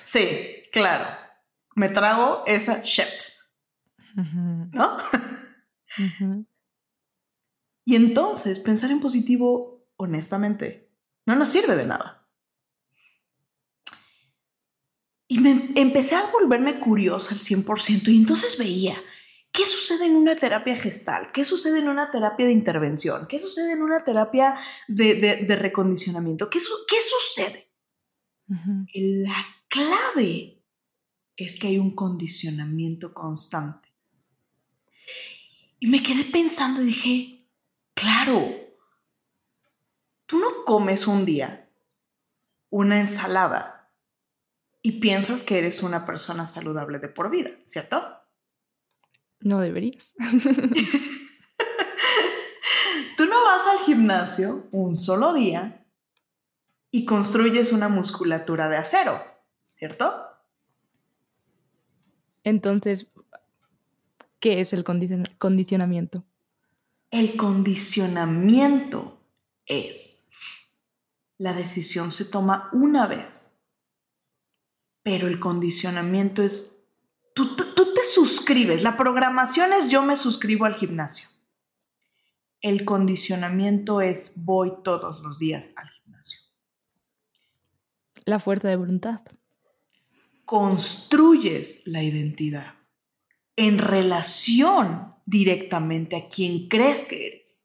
sí, 0.02 0.62
claro, 0.72 1.18
me 1.76 1.90
trago 1.90 2.44
esa 2.46 2.82
shit, 2.84 3.08
¿no? 4.16 4.98
Y 7.86 7.96
entonces 7.96 8.60
pensar 8.60 8.92
en 8.92 9.02
positivo, 9.02 9.88
honestamente, 9.98 10.89
no 11.30 11.36
nos 11.36 11.50
sirve 11.50 11.76
de 11.76 11.86
nada. 11.86 12.28
Y 15.28 15.38
me 15.38 15.70
empecé 15.76 16.16
a 16.16 16.26
volverme 16.32 16.80
curiosa 16.80 17.36
al 17.36 17.40
100% 17.40 18.08
y 18.08 18.18
entonces 18.18 18.58
veía, 18.58 19.00
¿qué 19.52 19.68
sucede 19.68 20.08
en 20.08 20.16
una 20.16 20.36
terapia 20.36 20.76
gestal? 20.76 21.32
¿Qué 21.32 21.46
sucede 21.46 21.82
en 21.82 21.88
una 21.88 22.10
terapia 22.10 22.48
de 22.48 22.52
intervención? 22.52 23.28
¿Qué 23.28 23.40
sucede 23.40 23.74
en 23.74 23.84
una 23.84 24.04
terapia 24.04 24.58
de, 24.88 25.56
recondicionamiento? 25.56 26.50
¿Qué, 26.50 26.58
qué 26.88 26.98
sucede? 27.20 27.72
La 28.48 29.46
clave 29.68 30.64
es 31.38 31.60
que 31.60 31.68
hay 31.68 31.78
un 31.78 31.94
condicionamiento 31.94 33.14
constante. 33.14 33.88
Y 35.78 35.90
me 35.90 36.02
quedé 36.02 36.24
pensando 36.24 36.82
y 36.82 36.86
dije, 36.86 37.48
claro, 37.94 38.69
comes 40.70 41.08
un 41.08 41.26
día 41.26 41.68
una 42.70 43.00
ensalada 43.00 43.92
y 44.84 45.00
piensas 45.00 45.44
que 45.44 45.58
eres 45.58 45.82
una 45.82 46.06
persona 46.06 46.46
saludable 46.46 47.00
de 47.00 47.10
por 47.10 47.32
vida, 47.32 47.50
¿cierto? 47.64 48.00
No 49.40 49.62
deberías. 49.62 50.14
Tú 53.18 53.26
no 53.26 53.44
vas 53.44 53.66
al 53.66 53.80
gimnasio 53.84 54.68
un 54.70 54.94
solo 54.94 55.34
día 55.34 55.88
y 56.92 57.04
construyes 57.04 57.74
una 57.74 57.90
musculatura 57.90 58.70
de 58.70 58.78
acero, 58.78 59.20
¿cierto? 59.72 60.24
Entonces, 62.44 63.08
¿qué 64.40 64.62
es 64.62 64.74
el 64.74 64.84
condicionamiento? 64.84 66.24
El 67.10 67.36
condicionamiento 67.38 69.20
es 69.66 70.19
la 71.40 71.54
decisión 71.54 72.12
se 72.12 72.26
toma 72.26 72.70
una 72.74 73.08
vez, 73.08 73.66
pero 75.02 75.28
el 75.28 75.40
condicionamiento 75.40 76.44
es, 76.44 76.88
tú, 77.34 77.56
tú 77.56 77.94
te 77.94 78.04
suscribes, 78.04 78.84
la 78.84 78.98
programación 78.98 79.74
es 79.74 79.90
yo 79.90 80.04
me 80.04 80.18
suscribo 80.18 80.66
al 80.66 80.76
gimnasio. 80.76 81.30
El 82.62 82.84
condicionamiento 82.84 84.02
es 84.02 84.34
voy 84.36 84.74
todos 84.84 85.22
los 85.22 85.40
días 85.40 85.72
al 85.78 85.90
gimnasio. 85.90 86.42
La 88.26 88.40
fuerza 88.40 88.68
de 88.68 88.76
voluntad. 88.76 89.22
Construyes 90.44 91.88
la 91.88 92.04
identidad 92.04 92.76
en 93.56 93.78
relación 93.78 95.16
directamente 95.26 96.18
a 96.18 96.28
quien 96.28 96.68
crees 96.68 97.06
que 97.06 97.28
eres. 97.28 97.59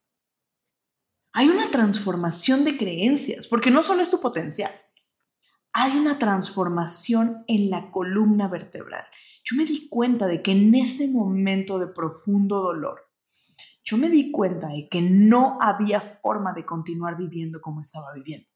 Hay 1.36 1.48
una 1.48 1.68
transformación 1.70 2.64
de 2.64 2.78
creencias, 2.78 3.48
porque 3.48 3.72
no 3.72 3.82
solo 3.82 4.02
es 4.02 4.10
tu 4.10 4.20
potencial, 4.20 4.70
hay 5.72 5.96
una 5.96 6.16
transformación 6.16 7.44
en 7.48 7.70
la 7.70 7.90
columna 7.90 8.46
vertebral. 8.46 9.04
Yo 9.42 9.56
me 9.56 9.64
di 9.64 9.88
cuenta 9.88 10.28
de 10.28 10.42
que 10.42 10.52
en 10.52 10.72
ese 10.76 11.08
momento 11.08 11.80
de 11.80 11.88
profundo 11.88 12.62
dolor, 12.62 13.10
yo 13.82 13.96
me 13.96 14.10
di 14.10 14.30
cuenta 14.30 14.68
de 14.68 14.88
que 14.88 15.02
no 15.02 15.58
había 15.60 16.00
forma 16.22 16.54
de 16.54 16.64
continuar 16.64 17.16
viviendo 17.16 17.60
como 17.60 17.80
estaba 17.82 18.14
viviendo. 18.14 18.48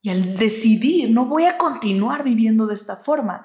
Y 0.00 0.08
al 0.08 0.34
decidir, 0.34 1.10
no 1.10 1.26
voy 1.26 1.44
a 1.44 1.58
continuar 1.58 2.24
viviendo 2.24 2.66
de 2.66 2.74
esta 2.74 2.96
forma, 2.96 3.44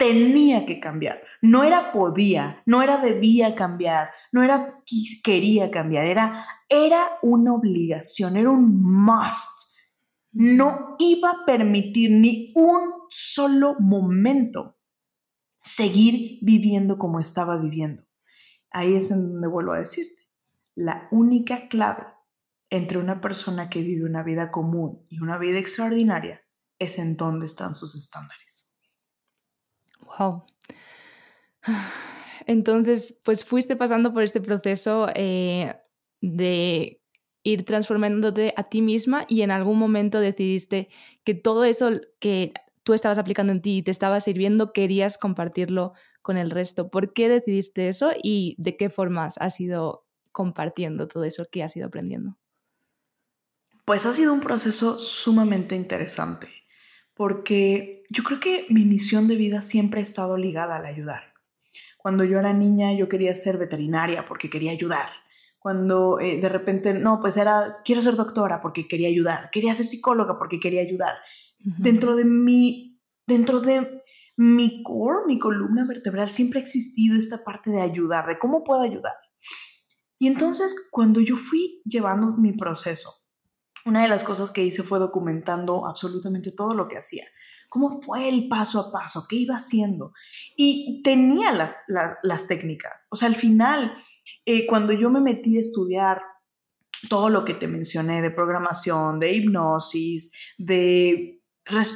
tenía 0.00 0.66
que 0.66 0.80
cambiar. 0.80 1.22
No 1.40 1.62
era 1.62 1.92
podía, 1.92 2.60
no 2.66 2.82
era 2.82 2.96
debía 2.96 3.54
cambiar, 3.54 4.10
no 4.32 4.42
era 4.42 4.82
quería 5.22 5.70
cambiar, 5.70 6.06
era, 6.06 6.44
era 6.68 7.06
una 7.22 7.54
obligación, 7.54 8.36
era 8.36 8.50
un 8.50 8.82
must. 8.82 9.76
No 10.32 10.96
iba 10.98 11.30
a 11.30 11.44
permitir 11.46 12.10
ni 12.10 12.52
un 12.56 12.94
solo 13.10 13.76
momento 13.78 14.76
seguir 15.62 16.40
viviendo 16.42 16.98
como 16.98 17.20
estaba 17.20 17.56
viviendo 17.56 18.02
ahí 18.70 18.94
es 18.94 19.10
en 19.10 19.32
donde 19.32 19.48
vuelvo 19.48 19.72
a 19.72 19.80
decirte, 19.80 20.28
la 20.74 21.08
única 21.10 21.68
clave 21.68 22.06
entre 22.70 22.98
una 22.98 23.20
persona 23.20 23.68
que 23.68 23.82
vive 23.82 24.04
una 24.04 24.22
vida 24.22 24.50
común 24.50 25.04
y 25.08 25.20
una 25.20 25.38
vida 25.38 25.58
extraordinaria 25.58 26.42
es 26.78 26.98
en 26.98 27.16
dónde 27.16 27.46
están 27.46 27.74
sus 27.74 27.94
estándares. 27.94 28.69
Wow. 30.18 30.44
Entonces, 32.46 33.18
pues 33.22 33.44
fuiste 33.44 33.76
pasando 33.76 34.12
por 34.12 34.22
este 34.22 34.40
proceso 34.40 35.08
eh, 35.14 35.74
de 36.20 37.00
ir 37.42 37.64
transformándote 37.64 38.52
a 38.56 38.64
ti 38.64 38.82
misma 38.82 39.24
y 39.28 39.42
en 39.42 39.50
algún 39.50 39.78
momento 39.78 40.20
decidiste 40.20 40.88
que 41.24 41.34
todo 41.34 41.64
eso 41.64 41.90
que 42.18 42.52
tú 42.82 42.92
estabas 42.94 43.18
aplicando 43.18 43.52
en 43.52 43.62
ti 43.62 43.78
y 43.78 43.82
te 43.82 43.90
estaba 43.90 44.20
sirviendo, 44.20 44.72
querías 44.72 45.16
compartirlo 45.16 45.92
con 46.22 46.36
el 46.36 46.50
resto. 46.50 46.90
¿Por 46.90 47.12
qué 47.12 47.28
decidiste 47.28 47.88
eso 47.88 48.10
y 48.22 48.54
de 48.58 48.76
qué 48.76 48.90
formas 48.90 49.36
has 49.38 49.60
ido 49.60 50.06
compartiendo 50.32 51.08
todo 51.08 51.24
eso 51.24 51.46
que 51.50 51.62
has 51.62 51.76
ido 51.76 51.86
aprendiendo? 51.86 52.36
Pues 53.84 54.06
ha 54.06 54.12
sido 54.12 54.32
un 54.32 54.40
proceso 54.40 54.98
sumamente 54.98 55.74
interesante, 55.74 56.48
porque 57.20 58.06
yo 58.08 58.22
creo 58.22 58.40
que 58.40 58.64
mi 58.70 58.86
misión 58.86 59.28
de 59.28 59.36
vida 59.36 59.60
siempre 59.60 60.00
ha 60.00 60.02
estado 60.02 60.38
ligada 60.38 60.76
al 60.76 60.86
ayudar. 60.86 61.34
Cuando 61.98 62.24
yo 62.24 62.38
era 62.38 62.54
niña 62.54 62.94
yo 62.94 63.10
quería 63.10 63.34
ser 63.34 63.58
veterinaria 63.58 64.24
porque 64.26 64.48
quería 64.48 64.70
ayudar. 64.72 65.06
Cuando 65.58 66.18
eh, 66.18 66.40
de 66.40 66.48
repente, 66.48 66.94
no, 66.94 67.20
pues 67.20 67.36
era, 67.36 67.74
quiero 67.84 68.00
ser 68.00 68.16
doctora 68.16 68.62
porque 68.62 68.88
quería 68.88 69.08
ayudar. 69.08 69.50
Quería 69.50 69.74
ser 69.74 69.84
psicóloga 69.84 70.38
porque 70.38 70.60
quería 70.60 70.80
ayudar. 70.80 71.16
Dentro 71.58 72.16
de 72.16 72.24
mi, 72.24 72.98
dentro 73.26 73.60
de 73.60 74.02
mi 74.38 74.82
core, 74.82 75.26
mi 75.26 75.38
columna 75.38 75.84
vertebral, 75.86 76.30
siempre 76.30 76.60
ha 76.60 76.62
existido 76.62 77.18
esta 77.18 77.44
parte 77.44 77.70
de 77.70 77.82
ayudar, 77.82 78.28
de 78.28 78.38
cómo 78.38 78.64
puedo 78.64 78.80
ayudar. 78.80 79.16
Y 80.18 80.26
entonces, 80.26 80.88
cuando 80.90 81.20
yo 81.20 81.36
fui 81.36 81.82
llevando 81.84 82.32
mi 82.38 82.54
proceso, 82.54 83.10
una 83.84 84.02
de 84.02 84.08
las 84.08 84.24
cosas 84.24 84.50
que 84.50 84.64
hice 84.64 84.82
fue 84.82 84.98
documentando 84.98 85.86
absolutamente 85.86 86.52
todo 86.52 86.74
lo 86.74 86.88
que 86.88 86.98
hacía. 86.98 87.24
¿Cómo 87.68 88.02
fue 88.02 88.28
el 88.28 88.48
paso 88.48 88.80
a 88.80 88.92
paso? 88.92 89.26
¿Qué 89.28 89.36
iba 89.36 89.54
haciendo? 89.54 90.12
Y 90.56 91.02
tenía 91.04 91.52
las, 91.52 91.76
las, 91.86 92.48
técnicas. 92.48 93.06
O 93.10 93.16
sea, 93.16 93.28
al 93.28 93.36
final, 93.36 93.92
eh, 94.44 94.66
cuando 94.66 94.92
yo 94.92 95.08
me 95.08 95.20
metí 95.20 95.56
a 95.56 95.60
estudiar 95.60 96.20
todo 97.08 97.28
lo 97.28 97.44
que 97.44 97.54
te 97.54 97.68
mencioné 97.68 98.22
de 98.22 98.32
programación, 98.32 99.20
de 99.20 99.32
hipnosis, 99.32 100.32
de 100.58 101.39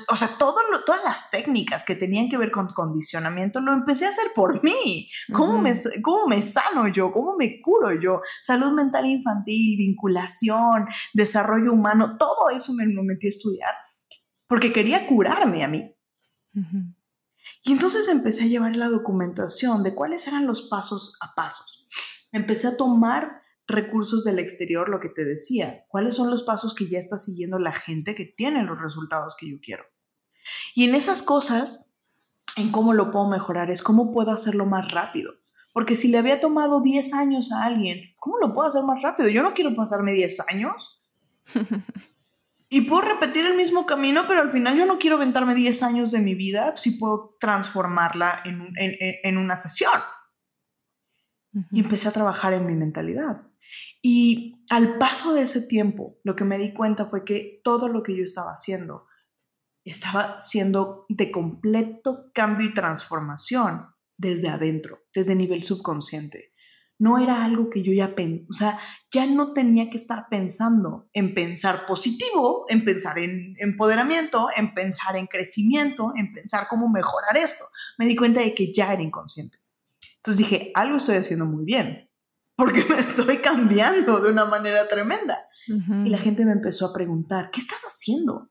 o 0.08 0.16
sea, 0.16 0.28
todo 0.38 0.54
todas 0.84 1.02
las 1.04 1.30
técnicas 1.30 1.84
que 1.84 1.94
tenían 1.94 2.28
que 2.28 2.36
ver 2.36 2.50
con 2.50 2.68
condicionamiento 2.68 3.60
lo 3.60 3.72
empecé 3.72 4.06
a 4.06 4.10
hacer 4.10 4.26
por 4.34 4.62
mí. 4.62 5.08
¿Cómo, 5.32 5.60
me, 5.60 5.72
¿Cómo 6.02 6.26
me 6.26 6.42
sano 6.42 6.88
yo? 6.88 7.10
¿Cómo 7.12 7.36
me 7.36 7.60
curo 7.60 7.92
yo? 7.92 8.20
Salud 8.40 8.72
mental 8.72 9.06
infantil, 9.06 9.78
vinculación, 9.78 10.86
desarrollo 11.12 11.72
humano, 11.72 12.16
todo 12.18 12.50
eso 12.50 12.72
me 12.74 12.86
lo 12.86 13.02
metí 13.02 13.26
a 13.26 13.30
estudiar 13.30 13.74
porque 14.46 14.72
quería 14.72 15.06
curarme 15.06 15.64
a 15.64 15.68
mí. 15.68 15.90
Y 17.62 17.72
entonces 17.72 18.08
empecé 18.08 18.44
a 18.44 18.48
llevar 18.48 18.76
la 18.76 18.88
documentación 18.88 19.82
de 19.82 19.94
cuáles 19.94 20.28
eran 20.28 20.46
los 20.46 20.68
pasos 20.68 21.16
a 21.20 21.34
pasos. 21.34 21.86
Empecé 22.30 22.68
a 22.68 22.76
tomar 22.76 23.42
recursos 23.66 24.24
del 24.24 24.38
exterior, 24.38 24.88
lo 24.88 25.00
que 25.00 25.08
te 25.08 25.24
decía, 25.24 25.84
cuáles 25.88 26.16
son 26.16 26.30
los 26.30 26.42
pasos 26.42 26.74
que 26.74 26.88
ya 26.88 26.98
está 26.98 27.18
siguiendo 27.18 27.58
la 27.58 27.72
gente 27.72 28.14
que 28.14 28.26
tiene 28.26 28.62
los 28.62 28.80
resultados 28.80 29.36
que 29.38 29.50
yo 29.50 29.56
quiero. 29.60 29.84
Y 30.74 30.84
en 30.84 30.94
esas 30.94 31.22
cosas, 31.22 31.96
en 32.56 32.70
cómo 32.70 32.92
lo 32.92 33.10
puedo 33.10 33.28
mejorar, 33.28 33.70
es 33.70 33.82
cómo 33.82 34.12
puedo 34.12 34.30
hacerlo 34.30 34.66
más 34.66 34.92
rápido. 34.92 35.32
Porque 35.72 35.96
si 35.96 36.08
le 36.08 36.18
había 36.18 36.40
tomado 36.40 36.82
10 36.82 37.14
años 37.14 37.50
a 37.50 37.64
alguien, 37.64 38.14
¿cómo 38.18 38.38
lo 38.38 38.54
puedo 38.54 38.68
hacer 38.68 38.84
más 38.84 39.02
rápido? 39.02 39.28
Yo 39.28 39.42
no 39.42 39.54
quiero 39.54 39.74
pasarme 39.74 40.12
10 40.12 40.48
años. 40.50 41.00
y 42.68 42.82
puedo 42.82 43.02
repetir 43.02 43.44
el 43.44 43.56
mismo 43.56 43.84
camino, 43.84 44.24
pero 44.28 44.40
al 44.40 44.52
final 44.52 44.76
yo 44.76 44.86
no 44.86 44.98
quiero 44.98 45.16
aventarme 45.16 45.54
10 45.54 45.82
años 45.82 46.10
de 46.12 46.20
mi 46.20 46.34
vida 46.34 46.76
si 46.76 46.92
puedo 46.92 47.36
transformarla 47.40 48.42
en, 48.44 48.72
en 48.76 49.38
una 49.38 49.56
sesión. 49.56 49.92
Y 51.72 51.80
empecé 51.80 52.08
a 52.08 52.12
trabajar 52.12 52.52
en 52.52 52.66
mi 52.66 52.74
mentalidad. 52.74 53.42
Y 54.02 54.64
al 54.70 54.98
paso 54.98 55.34
de 55.34 55.42
ese 55.42 55.66
tiempo, 55.66 56.18
lo 56.24 56.36
que 56.36 56.44
me 56.44 56.58
di 56.58 56.74
cuenta 56.74 57.06
fue 57.06 57.24
que 57.24 57.60
todo 57.64 57.88
lo 57.88 58.02
que 58.02 58.16
yo 58.16 58.24
estaba 58.24 58.50
haciendo 58.50 59.06
estaba 59.84 60.40
siendo 60.40 61.04
de 61.08 61.30
completo 61.30 62.30
cambio 62.32 62.68
y 62.68 62.74
transformación 62.74 63.86
desde 64.16 64.48
adentro, 64.48 65.00
desde 65.14 65.34
nivel 65.34 65.62
subconsciente. 65.62 66.52
No 66.98 67.18
era 67.18 67.44
algo 67.44 67.70
que 67.70 67.82
yo 67.82 67.92
ya 67.92 68.14
pensé, 68.14 68.46
o 68.48 68.52
sea, 68.52 68.78
ya 69.12 69.26
no 69.26 69.52
tenía 69.52 69.90
que 69.90 69.96
estar 69.96 70.26
pensando 70.30 71.08
en 71.12 71.34
pensar 71.34 71.86
positivo, 71.86 72.66
en 72.68 72.84
pensar 72.84 73.18
en 73.18 73.56
empoderamiento, 73.58 74.48
en 74.56 74.72
pensar 74.74 75.16
en 75.16 75.26
crecimiento, 75.26 76.12
en 76.16 76.32
pensar 76.32 76.66
cómo 76.68 76.88
mejorar 76.88 77.36
esto. 77.36 77.64
Me 77.98 78.06
di 78.06 78.14
cuenta 78.14 78.40
de 78.40 78.54
que 78.54 78.72
ya 78.72 78.92
era 78.92 79.02
inconsciente. 79.02 79.58
Entonces 80.16 80.38
dije, 80.38 80.70
algo 80.74 80.96
estoy 80.96 81.16
haciendo 81.16 81.46
muy 81.46 81.64
bien 81.64 82.08
porque 82.56 82.84
me 82.88 83.00
estoy 83.00 83.38
cambiando 83.38 84.20
de 84.20 84.30
una 84.30 84.44
manera 84.44 84.86
tremenda. 84.88 85.38
Y 85.66 86.10
la 86.10 86.18
gente 86.18 86.44
me 86.44 86.52
empezó 86.52 86.86
a 86.86 86.92
preguntar, 86.92 87.50
¿qué 87.50 87.58
estás 87.58 87.84
haciendo? 87.84 88.50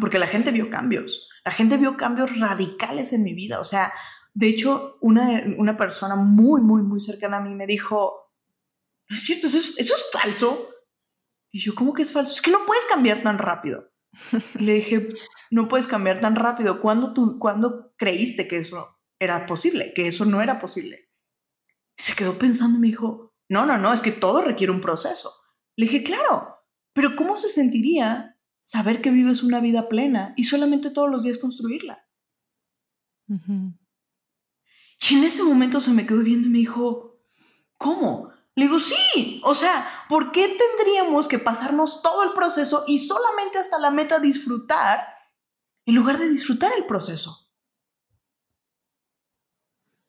Porque 0.00 0.18
la 0.18 0.26
gente 0.26 0.50
vio 0.50 0.70
cambios, 0.70 1.28
la 1.44 1.52
gente 1.52 1.76
vio 1.76 1.96
cambios 1.96 2.36
radicales 2.40 3.12
en 3.12 3.22
mi 3.22 3.32
vida. 3.32 3.60
O 3.60 3.64
sea, 3.64 3.92
de 4.34 4.48
hecho, 4.48 4.98
una, 5.00 5.44
una 5.56 5.76
persona 5.76 6.16
muy, 6.16 6.62
muy, 6.62 6.82
muy 6.82 7.00
cercana 7.00 7.36
a 7.36 7.42
mí 7.42 7.54
me 7.54 7.66
dijo, 7.66 8.32
no 9.08 9.14
es 9.14 9.22
cierto, 9.22 9.46
eso 9.46 9.58
es, 9.58 9.78
eso 9.78 9.94
es 9.94 10.06
falso. 10.12 10.68
Y 11.52 11.60
yo, 11.60 11.76
¿cómo 11.76 11.94
que 11.94 12.02
es 12.02 12.10
falso? 12.10 12.34
Es 12.34 12.42
que 12.42 12.50
no 12.50 12.66
puedes 12.66 12.84
cambiar 12.86 13.22
tan 13.22 13.38
rápido. 13.38 13.92
le 14.58 14.74
dije, 14.74 15.08
no 15.52 15.68
puedes 15.68 15.86
cambiar 15.86 16.20
tan 16.20 16.34
rápido. 16.34 16.80
¿Cuándo, 16.80 17.12
tú, 17.12 17.38
¿Cuándo 17.38 17.94
creíste 17.96 18.48
que 18.48 18.58
eso 18.58 18.98
era 19.20 19.46
posible? 19.46 19.92
Que 19.94 20.08
eso 20.08 20.24
no 20.24 20.42
era 20.42 20.58
posible 20.58 21.05
se 21.96 22.14
quedó 22.14 22.38
pensando 22.38 22.78
y 22.78 22.80
me 22.80 22.86
dijo, 22.88 23.34
no, 23.48 23.66
no, 23.66 23.78
no, 23.78 23.92
es 23.92 24.02
que 24.02 24.12
todo 24.12 24.42
requiere 24.42 24.72
un 24.72 24.80
proceso. 24.80 25.32
Le 25.76 25.86
dije, 25.86 26.02
claro, 26.02 26.56
pero 26.92 27.16
¿cómo 27.16 27.36
se 27.36 27.48
sentiría 27.48 28.38
saber 28.60 29.00
que 29.00 29.10
vives 29.10 29.42
una 29.42 29.60
vida 29.60 29.88
plena 29.88 30.34
y 30.36 30.44
solamente 30.44 30.90
todos 30.90 31.10
los 31.10 31.24
días 31.24 31.38
construirla? 31.38 32.06
Y 35.10 35.14
en 35.14 35.24
ese 35.24 35.42
momento 35.42 35.80
se 35.80 35.92
me 35.92 36.06
quedó 36.06 36.20
viendo 36.20 36.48
y 36.48 36.50
me 36.50 36.58
dijo, 36.58 37.20
¿cómo? 37.76 38.32
Le 38.54 38.64
digo, 38.64 38.80
sí, 38.80 39.40
o 39.44 39.54
sea, 39.54 40.06
¿por 40.08 40.32
qué 40.32 40.56
tendríamos 40.56 41.28
que 41.28 41.38
pasarnos 41.38 42.02
todo 42.02 42.24
el 42.24 42.30
proceso 42.30 42.84
y 42.86 43.00
solamente 43.00 43.58
hasta 43.58 43.78
la 43.78 43.90
meta 43.90 44.18
disfrutar 44.18 45.06
en 45.84 45.94
lugar 45.94 46.18
de 46.18 46.30
disfrutar 46.30 46.72
el 46.76 46.86
proceso? 46.86 47.45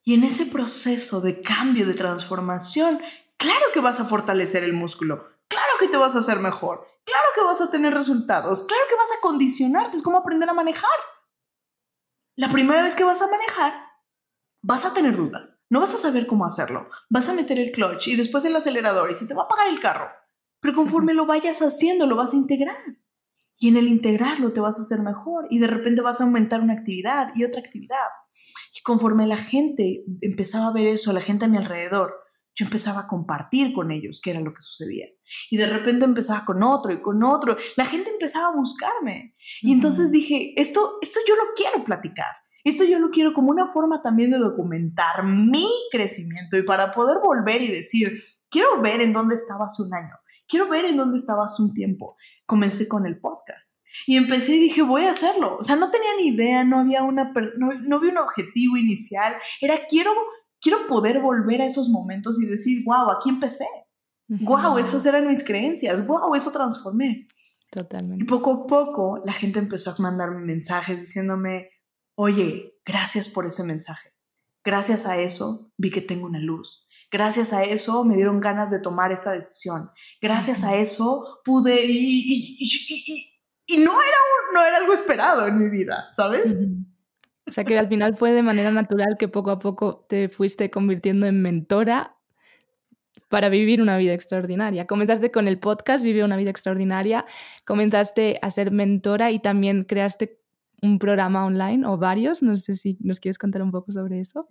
Y 0.08 0.14
en 0.14 0.24
ese 0.24 0.46
proceso 0.46 1.20
de 1.20 1.42
cambio, 1.42 1.86
de 1.86 1.94
transformación, 1.94 2.98
claro 3.36 3.66
que 3.74 3.82
vas 3.82 4.00
a 4.00 4.06
fortalecer 4.06 4.64
el 4.64 4.72
músculo, 4.72 5.28
claro 5.50 5.74
que 5.80 5.90
te 5.90 5.98
vas 5.98 6.16
a 6.16 6.20
hacer 6.20 6.40
mejor, 6.40 6.88
Claro 7.08 7.30
que 7.34 7.44
vas 7.46 7.62
a 7.62 7.72
tener 7.72 7.94
resultados, 7.94 8.64
claro 8.68 8.84
que 8.90 8.96
vas 8.96 9.10
a 9.18 9.22
condicionarte, 9.22 9.96
es 9.96 10.04
como 10.04 10.18
aprender 10.18 10.50
a 10.50 10.54
manejar. 10.54 10.90
La 12.36 12.52
primera 12.52 12.84
vez 12.84 12.96
que 12.96 13.06
vas 13.06 13.22
a 13.22 13.32
manejar, 13.32 13.74
vas 14.62 14.86
a 14.86 14.94
tener 14.94 15.16
dudas, 15.16 15.64
no 15.70 15.80
vas 15.80 15.94
a 15.96 15.98
saber 15.98 16.28
cómo 16.28 16.46
hacerlo, 16.46 16.90
vas 17.10 17.30
a 17.30 17.34
meter 17.34 17.60
el 17.60 17.72
clutch 17.72 18.10
y 18.10 18.18
después 18.18 18.44
el 18.44 18.58
acelerador 18.58 19.10
y 19.10 19.16
se 19.16 19.26
te 19.26 19.34
va 19.34 19.44
a 19.44 19.46
apagar 19.46 19.70
el 19.70 19.80
carro, 19.80 20.10
pero 20.60 20.76
conforme 20.76 21.14
lo 21.14 21.26
vayas 21.26 21.62
haciendo, 21.62 22.08
lo 22.08 22.18
vas 22.18 22.34
a 22.34 22.38
integrar. 22.38 22.76
Y 23.58 23.70
en 23.70 23.78
el 23.78 23.88
integrarlo 23.88 24.52
te 24.52 24.60
vas 24.60 24.78
a 24.78 24.82
hacer 24.82 25.00
mejor 25.00 25.48
y 25.50 25.60
de 25.60 25.68
repente 25.68 26.02
vas 26.02 26.20
a 26.20 26.26
aumentar 26.26 26.60
una 26.60 26.74
actividad 26.74 27.32
y 27.36 27.46
otra 27.46 27.62
actividad. 27.62 28.10
Conforme 28.88 29.28
la 29.28 29.36
gente 29.36 30.06
empezaba 30.22 30.68
a 30.70 30.72
ver 30.72 30.88
eso, 30.88 31.12
la 31.12 31.20
gente 31.20 31.44
a 31.44 31.50
mi 31.50 31.58
alrededor, 31.58 32.16
yo 32.56 32.64
empezaba 32.64 33.02
a 33.02 33.08
compartir 33.08 33.74
con 33.74 33.92
ellos 33.92 34.22
qué 34.24 34.32
era 34.32 34.40
lo 34.40 34.54
que 34.54 34.62
sucedía. 34.62 35.08
Y 35.52 35.58
de 35.58 35.66
repente 35.66 36.06
empezaba 36.06 36.46
con 36.46 36.64
otro 36.64 36.94
y 36.94 37.02
con 37.02 37.22
otro. 37.22 37.58
La 37.76 37.84
gente 37.84 38.12
empezaba 38.12 38.48
a 38.48 38.56
buscarme. 38.56 39.36
Y 39.62 39.74
entonces 39.74 40.10
dije, 40.10 40.54
esto, 40.56 41.00
esto 41.02 41.20
yo 41.28 41.36
lo 41.36 41.44
quiero 41.54 41.84
platicar. 41.84 42.28
Esto 42.64 42.86
yo 42.86 43.00
lo 43.00 43.10
quiero 43.10 43.34
como 43.34 43.52
una 43.52 43.66
forma 43.66 44.02
también 44.02 44.32
de 44.32 44.38
documentar 44.38 45.26
mi 45.26 45.68
crecimiento 45.92 46.56
y 46.58 46.64
para 46.64 46.94
poder 46.94 47.18
volver 47.22 47.62
y 47.62 47.68
decir, 47.68 48.18
quiero 48.50 48.82
ver 48.82 49.02
en 49.02 49.12
dónde 49.12 49.36
estaba 49.36 49.66
hace 49.66 49.84
un 49.84 49.94
año, 49.94 50.16
quiero 50.48 50.70
ver 50.70 50.86
en 50.86 50.96
dónde 50.96 51.18
estaba 51.18 51.44
hace 51.44 51.62
un 51.62 51.74
tiempo. 51.74 52.16
Comencé 52.46 52.88
con 52.88 53.06
el 53.06 53.20
podcast. 53.20 53.84
Y 54.06 54.18
empecé 54.18 54.56
y 54.56 54.60
dije, 54.60 54.82
voy 54.82 55.06
a 55.06 55.12
hacerlo. 55.12 55.58
O 55.60 55.64
sea, 55.64 55.76
no 55.76 55.90
tenía 55.90 56.10
ni 56.18 56.28
idea, 56.28 56.64
no 56.64 56.80
había, 56.80 57.04
una, 57.04 57.34
no, 57.58 57.74
no 57.74 57.98
había 57.98 58.12
un 58.12 58.18
objetivo 58.18 58.78
inicial. 58.78 59.36
Era, 59.62 59.80
quiero, 59.90 60.12
quiero 60.62 60.88
poder 60.88 61.20
volver 61.20 61.62
a 61.62 61.66
esos 61.66 61.90
momentos 61.90 62.42
y 62.42 62.46
decir, 62.46 62.84
wow, 62.86 63.12
aquí 63.12 63.30
empecé. 63.30 63.66
Wow, 64.28 64.78
esas 64.78 65.06
eran 65.06 65.28
mis 65.28 65.44
creencias. 65.44 66.06
Wow, 66.06 66.36
eso 66.36 66.52
transformé. 66.52 67.28
Totalmente. 67.70 68.24
Y 68.24 68.28
poco 68.28 68.52
a 68.52 68.68
poco 68.68 69.22
la 69.26 69.34
gente 69.34 69.60
empezó 69.60 69.92
a 69.92 69.96
mandarme 70.00 70.40
mensajes 70.42 71.00
diciéndome, 71.00 71.70
oye, 72.16 72.76
gracias 72.86 73.30
por 73.30 73.46
ese 73.46 73.64
mensaje. 73.64 74.10
Gracias 74.64 75.06
a 75.06 75.18
eso 75.18 75.72
vi 75.78 75.92
que 75.92 76.02
tengo 76.02 76.26
una 76.26 76.40
luz. 76.40 76.86
Gracias 77.10 77.54
a 77.54 77.64
eso 77.64 78.04
me 78.04 78.16
dieron 78.16 78.42
ganas 78.42 78.70
de 78.70 78.80
tomar 78.80 79.12
esta 79.12 79.32
decisión. 79.32 79.90
Gracias 80.22 80.64
a 80.64 80.76
eso 80.76 81.40
pude 81.46 81.86
y, 81.86 82.58
y, 82.60 83.37
no, 83.70 83.92
era 84.02 84.18
no 84.54 84.66
era 84.66 84.78
algo 84.78 84.94
esperado 84.94 85.48
en 85.48 85.60
mi 85.60 85.70
vida, 85.70 86.08
¿sabes? 86.12 86.68
O 87.48 87.52
sea 87.52 87.64
que 87.64 87.78
al 87.78 87.88
final 87.88 88.16
fue 88.16 88.32
de 88.32 88.44
manera 88.44 88.72
natural 88.72 89.18
que 89.18 89.28
poco 89.28 89.52
a 89.52 89.60
poco 89.60 90.06
te 90.10 90.30
fuiste 90.30 90.70
convirtiendo 90.70 91.28
en 91.28 91.42
mentora 91.42 92.16
para 93.30 93.50
vivir 93.50 93.82
una 93.82 93.98
vida 93.98 94.14
extraordinaria. 94.14 94.88
Comenzaste 94.88 95.32
con 95.32 95.48
el 95.48 95.60
podcast 95.60 96.04
Vive 96.04 96.24
una 96.24 96.38
vida 96.38 96.50
extraordinaria, 96.50 97.26
comenzaste 97.66 98.40
a 98.42 98.50
ser 98.50 98.72
mentora 98.72 99.32
y 99.32 99.40
también 99.40 99.84
creaste 99.84 100.40
un 100.82 101.00
programa 101.00 101.46
online 101.46 101.86
o 101.86 101.98
varios. 101.98 102.42
No 102.42 102.56
sé 102.58 102.76
si 102.76 102.98
nos 103.02 103.20
quieres 103.20 103.38
contar 103.38 103.62
un 103.62 103.72
poco 103.72 103.92
sobre 103.92 104.20
eso. 104.20 104.48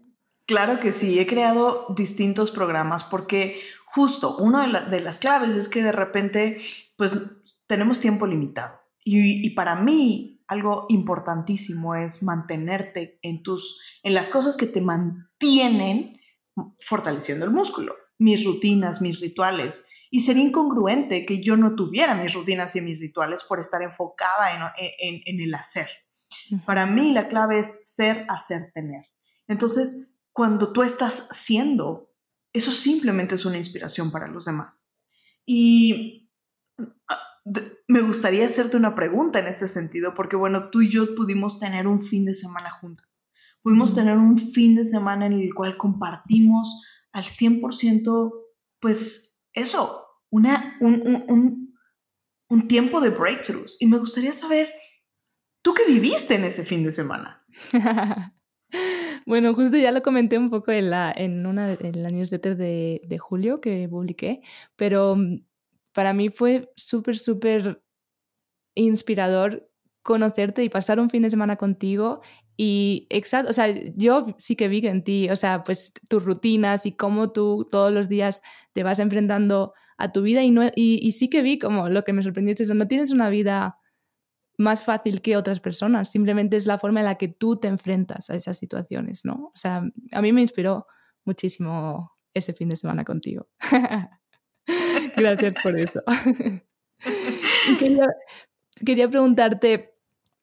Claro 0.46 0.78
que 0.78 0.92
sí, 0.92 1.18
he 1.18 1.26
creado 1.26 1.86
distintos 1.96 2.50
programas 2.50 3.04
porque 3.04 3.60
justo 3.84 4.36
una 4.36 4.88
de, 4.88 5.00
las 5.00 5.18
claves 5.18 5.50
es 5.50 5.68
que 5.68 5.82
de 5.82 5.92
repente 5.92 6.56
pues 6.96 7.36
tenemos 7.66 8.00
tiempo 8.00 8.26
limitado 8.26 8.85
y, 9.08 9.46
y, 9.46 9.50
para 9.50 9.76
mí 9.76 10.42
algo 10.48 10.86
importantísimo 10.88 11.94
es 11.94 12.24
mantenerte 12.24 13.20
en 13.22 13.44
tus 13.44 13.80
en 14.02 14.14
las 14.14 14.28
cosas 14.28 14.56
que 14.56 14.66
te 14.66 14.80
mantienen 14.80 16.20
fortaleciendo 16.84 17.44
el 17.44 17.52
músculo, 17.52 17.94
mis 18.18 18.44
rutinas, 18.44 19.00
mis 19.00 19.20
rituales. 19.20 19.86
Y 20.10 20.20
sería 20.20 20.42
incongruente 20.42 21.24
que 21.24 21.40
yo 21.40 21.56
no 21.56 21.76
tuviera 21.76 22.16
mis 22.16 22.34
rutinas 22.34 22.74
y 22.74 22.80
mis 22.80 22.98
rituales 22.98 23.44
por 23.44 23.60
estar 23.60 23.80
enfocada 23.80 24.74
en, 24.76 24.88
en, 24.98 25.22
en 25.24 25.40
el 25.40 25.54
hacer. 25.54 25.86
Para 26.64 26.86
mí 26.86 27.12
la 27.12 27.28
clave 27.28 27.60
es 27.60 27.88
ser, 27.88 28.26
hacer, 28.28 28.72
tener. 28.72 29.06
Entonces, 29.46 30.10
cuando 30.32 30.72
tú 30.72 30.82
estás 30.82 31.28
siendo, 31.30 32.12
eso 32.52 32.72
simplemente 32.72 33.36
es 33.36 33.44
una 33.44 33.58
inspiración 33.58 34.10
para 34.10 34.26
los 34.26 34.46
demás. 34.46 34.90
Y 35.44 36.28
me 37.86 38.00
gustaría 38.00 38.46
hacerte 38.46 38.76
una 38.76 38.94
pregunta 38.94 39.38
en 39.38 39.46
este 39.46 39.68
sentido, 39.68 40.14
porque 40.14 40.36
bueno, 40.36 40.70
tú 40.70 40.82
y 40.82 40.90
yo 40.90 41.14
pudimos 41.14 41.58
tener 41.58 41.86
un 41.86 42.04
fin 42.06 42.24
de 42.24 42.34
semana 42.34 42.70
juntas. 42.70 43.06
Pudimos 43.62 43.94
tener 43.94 44.16
un 44.16 44.38
fin 44.38 44.74
de 44.74 44.84
semana 44.84 45.26
en 45.26 45.34
el 45.34 45.54
cual 45.54 45.76
compartimos 45.76 46.82
al 47.12 47.24
100%, 47.24 48.32
pues 48.80 49.42
eso, 49.52 50.06
una, 50.30 50.76
un, 50.80 51.24
un, 51.28 51.74
un 52.48 52.68
tiempo 52.68 53.00
de 53.00 53.10
breakthroughs. 53.10 53.76
Y 53.80 53.86
me 53.86 53.98
gustaría 53.98 54.34
saber, 54.34 54.72
¿tú 55.62 55.74
qué 55.74 55.84
viviste 55.86 56.34
en 56.34 56.44
ese 56.44 56.64
fin 56.64 56.84
de 56.84 56.92
semana? 56.92 57.44
Bueno, 59.26 59.54
justo 59.54 59.76
ya 59.76 59.90
lo 59.90 60.02
comenté 60.02 60.38
un 60.38 60.50
poco 60.50 60.70
en 60.70 60.90
la, 60.90 61.12
en 61.14 61.46
una, 61.46 61.72
en 61.72 62.02
la 62.02 62.10
newsletter 62.10 62.56
de, 62.56 63.02
de 63.04 63.18
julio 63.18 63.60
que 63.60 63.88
publiqué, 63.88 64.40
pero 64.76 65.16
mm, 65.16 65.45
para 65.96 66.12
mí 66.12 66.28
fue 66.28 66.70
súper, 66.76 67.16
súper 67.16 67.82
inspirador 68.74 69.66
conocerte 70.02 70.62
y 70.62 70.68
pasar 70.68 71.00
un 71.00 71.08
fin 71.08 71.22
de 71.22 71.30
semana 71.30 71.56
contigo 71.56 72.20
y 72.54 73.06
exacto, 73.08 73.48
o 73.48 73.54
sea, 73.54 73.74
yo 73.94 74.26
sí 74.36 74.56
que 74.56 74.68
vi 74.68 74.86
en 74.86 75.04
ti, 75.04 75.30
o 75.30 75.36
sea, 75.36 75.64
pues 75.64 75.94
tus 76.06 76.22
rutinas 76.22 76.84
y 76.84 76.92
cómo 76.92 77.32
tú 77.32 77.66
todos 77.70 77.94
los 77.94 78.10
días 78.10 78.42
te 78.74 78.82
vas 78.82 78.98
enfrentando 78.98 79.72
a 79.96 80.12
tu 80.12 80.20
vida 80.20 80.42
y, 80.42 80.50
no, 80.50 80.66
y, 80.66 80.98
y 81.00 81.12
sí 81.12 81.30
que 81.30 81.40
vi 81.40 81.58
como 81.58 81.88
lo 81.88 82.04
que 82.04 82.12
me 82.12 82.22
sorprendió 82.22 82.52
es 82.52 82.60
eso, 82.60 82.74
no 82.74 82.86
tienes 82.88 83.10
una 83.10 83.30
vida 83.30 83.78
más 84.58 84.84
fácil 84.84 85.22
que 85.22 85.38
otras 85.38 85.60
personas, 85.60 86.10
simplemente 86.10 86.58
es 86.58 86.66
la 86.66 86.76
forma 86.76 87.00
en 87.00 87.06
la 87.06 87.14
que 87.14 87.28
tú 87.28 87.56
te 87.56 87.68
enfrentas 87.68 88.28
a 88.28 88.34
esas 88.34 88.58
situaciones, 88.58 89.24
¿no? 89.24 89.50
O 89.54 89.56
sea, 89.56 89.82
a 90.12 90.20
mí 90.20 90.30
me 90.30 90.42
inspiró 90.42 90.86
muchísimo 91.24 92.12
ese 92.34 92.52
fin 92.52 92.68
de 92.68 92.76
semana 92.76 93.02
contigo. 93.02 93.48
Gracias 95.16 95.54
por 95.62 95.78
eso. 95.78 96.02
quería, 98.84 99.08
preguntarte 99.08 99.94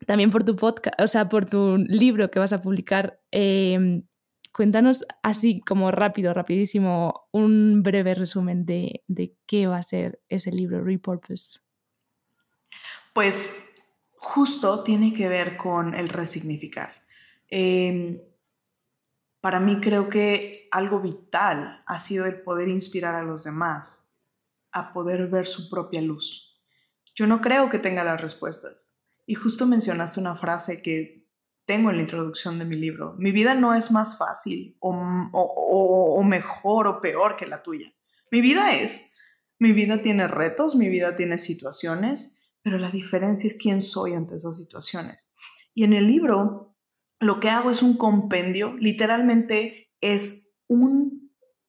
también 0.06 0.32
por 0.32 0.44
tu 0.44 0.56
podcast, 0.56 1.00
o 1.00 1.08
sea, 1.08 1.30
por 1.30 1.46
tu 1.46 1.78
libro 1.78 2.30
que 2.32 2.40
vas 2.40 2.54
a 2.54 2.62
publicar. 2.62 3.20
Eh, 3.32 4.04
cuéntanos 4.54 5.06
así 5.24 5.62
como 5.62 5.92
rápido, 5.92 6.34
rapidísimo, 6.34 7.28
un 7.32 7.84
breve 7.84 8.16
resumen 8.16 8.66
de, 8.66 9.04
de 9.08 9.36
qué 9.46 9.68
va 9.68 9.78
a 9.78 9.84
ser 9.84 10.22
ese 10.30 10.52
libro, 10.52 10.84
Repurpose. 10.84 11.60
Pues 13.14 13.74
justo 14.16 14.84
tiene 14.84 15.14
que 15.14 15.28
ver 15.28 15.58
con 15.58 15.94
el 15.94 16.10
resignificar. 16.10 17.04
Em, 17.50 18.22
para 19.42 19.60
mí 19.60 19.80
creo 19.82 20.10
que 20.10 20.68
algo 20.72 21.00
vital 21.02 21.84
ha 21.86 22.00
sido 22.00 22.26
el 22.26 22.42
poder 22.42 22.70
inspirar 22.70 23.14
a 23.16 23.24
los 23.24 23.44
demás 23.44 24.03
a 24.74 24.94
poder 24.94 25.28
ver 25.28 25.48
su 25.48 25.70
propia 25.70 26.02
luz. 26.02 26.62
Yo 27.16 27.28
no 27.28 27.42
creo 27.42 27.70
que 27.70 27.80
tenga 27.80 28.04
las 28.04 28.20
respuestas. 28.20 28.96
Y 29.26 29.36
justo 29.36 29.66
mencionaste 29.66 30.20
una 30.20 30.36
frase 30.36 30.82
que 30.82 31.28
tengo 31.66 31.90
en 31.90 31.98
la 31.98 32.02
introducción 32.02 32.60
de 32.60 32.66
mi 32.66 32.76
libro. 32.76 33.16
Mi 33.18 33.32
vida 33.32 33.56
no 33.56 33.74
es 33.74 33.92
más 33.92 34.18
fácil 34.18 34.76
o, 34.80 34.92
o 35.32 36.24
mejor 36.24 36.88
o 36.88 37.02
peor 37.02 37.36
que 37.36 37.48
la 37.48 37.64
tuya. 37.64 37.94
Mi 38.32 38.42
vida 38.42 38.74
es, 38.76 39.16
mi 39.60 39.72
vida 39.72 40.02
tiene 40.02 40.28
retos, 40.28 40.76
mi 40.76 40.90
vida 40.90 41.16
tiene 41.16 41.38
situaciones 41.38 42.38
pero 42.64 42.78
la 42.78 42.90
diferencia 42.90 43.48
es 43.48 43.58
quién 43.58 43.82
soy 43.82 44.14
ante 44.14 44.36
esas 44.36 44.58
situaciones. 44.58 45.30
Y 45.76 45.84
en 45.84 45.94
el 45.94 46.08
libro 46.08 46.76
lo 47.20 47.40
que 47.40 47.50
hago 47.50 47.70
es 47.72 47.84
un 47.84 47.98
compendio, 47.98 48.74
literalmente 48.78 49.92
es 50.02 50.58
un 50.68 51.23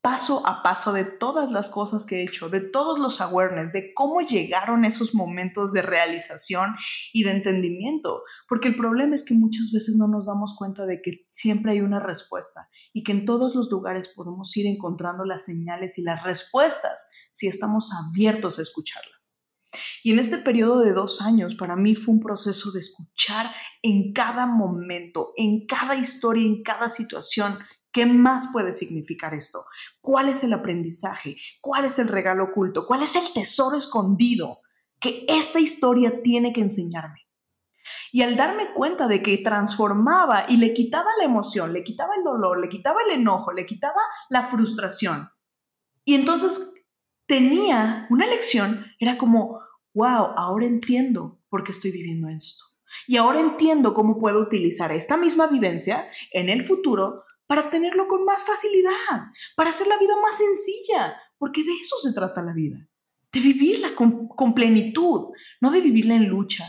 paso 0.04 0.46
a 0.46 0.62
paso 0.62 0.92
de 0.92 1.06
todas 1.06 1.50
las 1.50 1.70
cosas 1.70 2.04
que 2.04 2.16
he 2.16 2.24
hecho, 2.24 2.50
de 2.50 2.60
todos 2.60 2.98
los 2.98 3.22
awareness, 3.22 3.72
de 3.72 3.94
cómo 3.94 4.20
llegaron 4.20 4.84
esos 4.84 5.14
momentos 5.14 5.72
de 5.72 5.80
realización 5.80 6.76
y 7.14 7.24
de 7.24 7.30
entendimiento. 7.30 8.22
Porque 8.46 8.68
el 8.68 8.76
problema 8.76 9.16
es 9.16 9.24
que 9.24 9.32
muchas 9.32 9.72
veces 9.72 9.96
no 9.96 10.06
nos 10.06 10.26
damos 10.26 10.56
cuenta 10.58 10.84
de 10.84 11.00
que 11.00 11.26
siempre 11.30 11.72
hay 11.72 11.80
una 11.80 12.00
respuesta 12.00 12.68
y 12.92 13.02
que 13.02 13.12
en 13.12 13.24
todos 13.24 13.54
los 13.54 13.70
lugares 13.70 14.12
podemos 14.14 14.54
ir 14.58 14.66
encontrando 14.66 15.24
las 15.24 15.46
señales 15.46 15.96
y 15.96 16.02
las 16.02 16.22
respuestas 16.22 17.08
si 17.32 17.46
estamos 17.46 17.90
abiertos 17.94 18.58
a 18.58 18.62
escucharlas. 18.62 19.14
Y 20.02 20.12
en 20.12 20.18
este 20.18 20.36
periodo 20.36 20.80
de 20.80 20.92
dos 20.92 21.22
años, 21.22 21.54
para 21.54 21.76
mí 21.76 21.96
fue 21.96 22.12
un 22.12 22.20
proceso 22.20 22.72
de 22.72 22.80
escuchar 22.80 23.50
en 23.82 24.12
cada 24.12 24.44
momento, 24.46 25.32
en 25.36 25.66
cada 25.66 25.96
historia, 25.96 26.46
en 26.46 26.62
cada 26.62 26.90
situación, 26.90 27.58
¿Qué 27.94 28.06
más 28.06 28.48
puede 28.52 28.72
significar 28.72 29.34
esto? 29.34 29.66
¿Cuál 30.00 30.28
es 30.28 30.42
el 30.42 30.52
aprendizaje? 30.52 31.36
¿Cuál 31.60 31.84
es 31.84 32.00
el 32.00 32.08
regalo 32.08 32.46
oculto? 32.46 32.88
¿Cuál 32.88 33.04
es 33.04 33.14
el 33.14 33.32
tesoro 33.32 33.76
escondido 33.76 34.62
que 34.98 35.24
esta 35.28 35.60
historia 35.60 36.20
tiene 36.20 36.52
que 36.52 36.60
enseñarme? 36.60 37.20
Y 38.10 38.22
al 38.22 38.34
darme 38.34 38.72
cuenta 38.74 39.06
de 39.06 39.22
que 39.22 39.38
transformaba 39.38 40.46
y 40.48 40.56
le 40.56 40.74
quitaba 40.74 41.08
la 41.20 41.24
emoción, 41.24 41.72
le 41.72 41.84
quitaba 41.84 42.16
el 42.16 42.24
dolor, 42.24 42.60
le 42.60 42.68
quitaba 42.68 42.98
el 43.06 43.20
enojo, 43.20 43.52
le 43.52 43.64
quitaba 43.64 44.00
la 44.28 44.48
frustración. 44.48 45.28
Y 46.04 46.16
entonces 46.16 46.74
tenía 47.26 48.08
una 48.10 48.26
lección, 48.26 48.86
era 48.98 49.16
como, 49.16 49.60
wow, 49.94 50.32
ahora 50.36 50.66
entiendo 50.66 51.38
por 51.48 51.62
qué 51.62 51.70
estoy 51.70 51.92
viviendo 51.92 52.28
esto. 52.28 52.64
Y 53.06 53.18
ahora 53.18 53.38
entiendo 53.38 53.94
cómo 53.94 54.18
puedo 54.18 54.40
utilizar 54.40 54.90
esta 54.90 55.16
misma 55.16 55.46
vivencia 55.46 56.08
en 56.32 56.48
el 56.48 56.66
futuro 56.66 57.22
para 57.46 57.70
tenerlo 57.70 58.08
con 58.08 58.24
más 58.24 58.42
facilidad, 58.42 58.92
para 59.56 59.70
hacer 59.70 59.86
la 59.86 59.98
vida 59.98 60.14
más 60.20 60.36
sencilla, 60.38 61.16
porque 61.38 61.62
de 61.62 61.72
eso 61.72 61.96
se 61.98 62.12
trata 62.12 62.42
la 62.42 62.54
vida, 62.54 62.88
de 63.32 63.40
vivirla 63.40 63.94
con, 63.94 64.54
plenitud, 64.54 65.32
no 65.60 65.70
de 65.70 65.80
vivirla 65.80 66.14
en 66.14 66.28
lucha. 66.28 66.64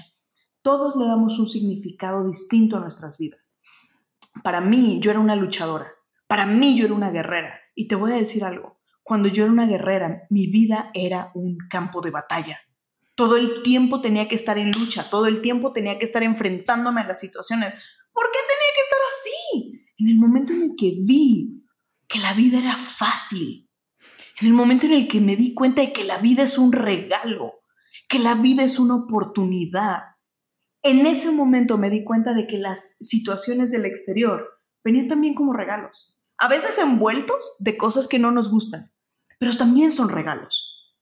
Todos 0.61 0.95
le 0.95 1.05
damos 1.05 1.37
un 1.39 1.47
significado 1.47 2.27
distinto 2.27 2.77
a 2.77 2.79
nuestras 2.79 3.17
vidas. 3.17 3.61
Para 4.43 4.61
mí, 4.61 4.99
yo 4.99 5.11
era 5.11 5.19
una 5.19 5.35
luchadora. 5.35 5.91
Para 6.27 6.45
mí, 6.45 6.77
yo 6.77 6.85
era 6.85 6.95
una 6.95 7.11
guerrera. 7.11 7.59
Y 7.75 7.87
te 7.87 7.95
voy 7.95 8.11
a 8.11 8.15
decir 8.15 8.43
algo. 8.43 8.79
Cuando 9.03 9.29
yo 9.29 9.43
era 9.43 9.53
una 9.53 9.67
guerrera, 9.67 10.23
mi 10.31 10.47
vida 10.47 10.89
era 10.95 11.31
un 11.35 11.57
campo 11.69 12.01
de 12.01 12.09
batalla. 12.09 12.59
Todo 13.13 13.37
el 13.37 13.61
tiempo 13.61 14.01
tenía 14.01 14.27
que 14.27 14.35
estar 14.35 14.57
en 14.57 14.71
lucha, 14.71 15.09
todo 15.09 15.27
el 15.27 15.41
tiempo 15.41 15.71
tenía 15.71 15.97
que 15.99 16.05
estar 16.05 16.23
enfrentándome 16.23 17.01
a 17.01 17.07
las 17.07 17.19
situaciones. 17.19 17.71
¿Por 18.11 18.25
qué 18.31 18.39
tenía 18.39 18.71
que 18.75 18.81
estar 18.81 18.99
así? 19.07 19.84
En 19.97 20.09
el 20.09 20.15
momento 20.15 20.53
en 20.53 20.63
el 20.63 20.75
que 20.77 20.97
vi 21.01 21.63
que 22.07 22.19
la 22.19 22.33
vida 22.33 22.59
era 22.59 22.77
fácil, 22.77 23.69
en 24.39 24.47
el 24.47 24.53
momento 24.53 24.85
en 24.85 24.93
el 24.93 25.07
que 25.07 25.21
me 25.21 25.35
di 25.35 25.53
cuenta 25.53 25.81
de 25.81 25.93
que 25.93 26.03
la 26.03 26.17
vida 26.17 26.43
es 26.43 26.57
un 26.57 26.71
regalo, 26.71 27.53
que 28.09 28.19
la 28.19 28.35
vida 28.35 28.63
es 28.63 28.79
una 28.79 28.95
oportunidad, 28.95 30.15
en 30.85 31.07
ese 31.07 31.31
momento 31.31 31.79
me 31.79 31.89
di 31.89 32.03
cuenta 32.03 32.35
de 32.35 32.45
que 32.45 32.59
las 32.59 32.97
situaciones 32.99 33.71
del 33.71 33.85
exterior 33.85 34.61
venían 34.83 35.07
también 35.07 35.33
como 35.33 35.51
regalos, 35.51 36.15
a 36.37 36.47
veces 36.47 36.77
envueltos 36.77 37.55
de 37.57 37.75
cosas 37.75 38.07
que 38.07 38.19
no 38.19 38.29
nos 38.29 38.51
gustan, 38.51 38.93
pero 39.39 39.57
también 39.57 39.91
son 39.91 40.09
regalos. 40.09 40.93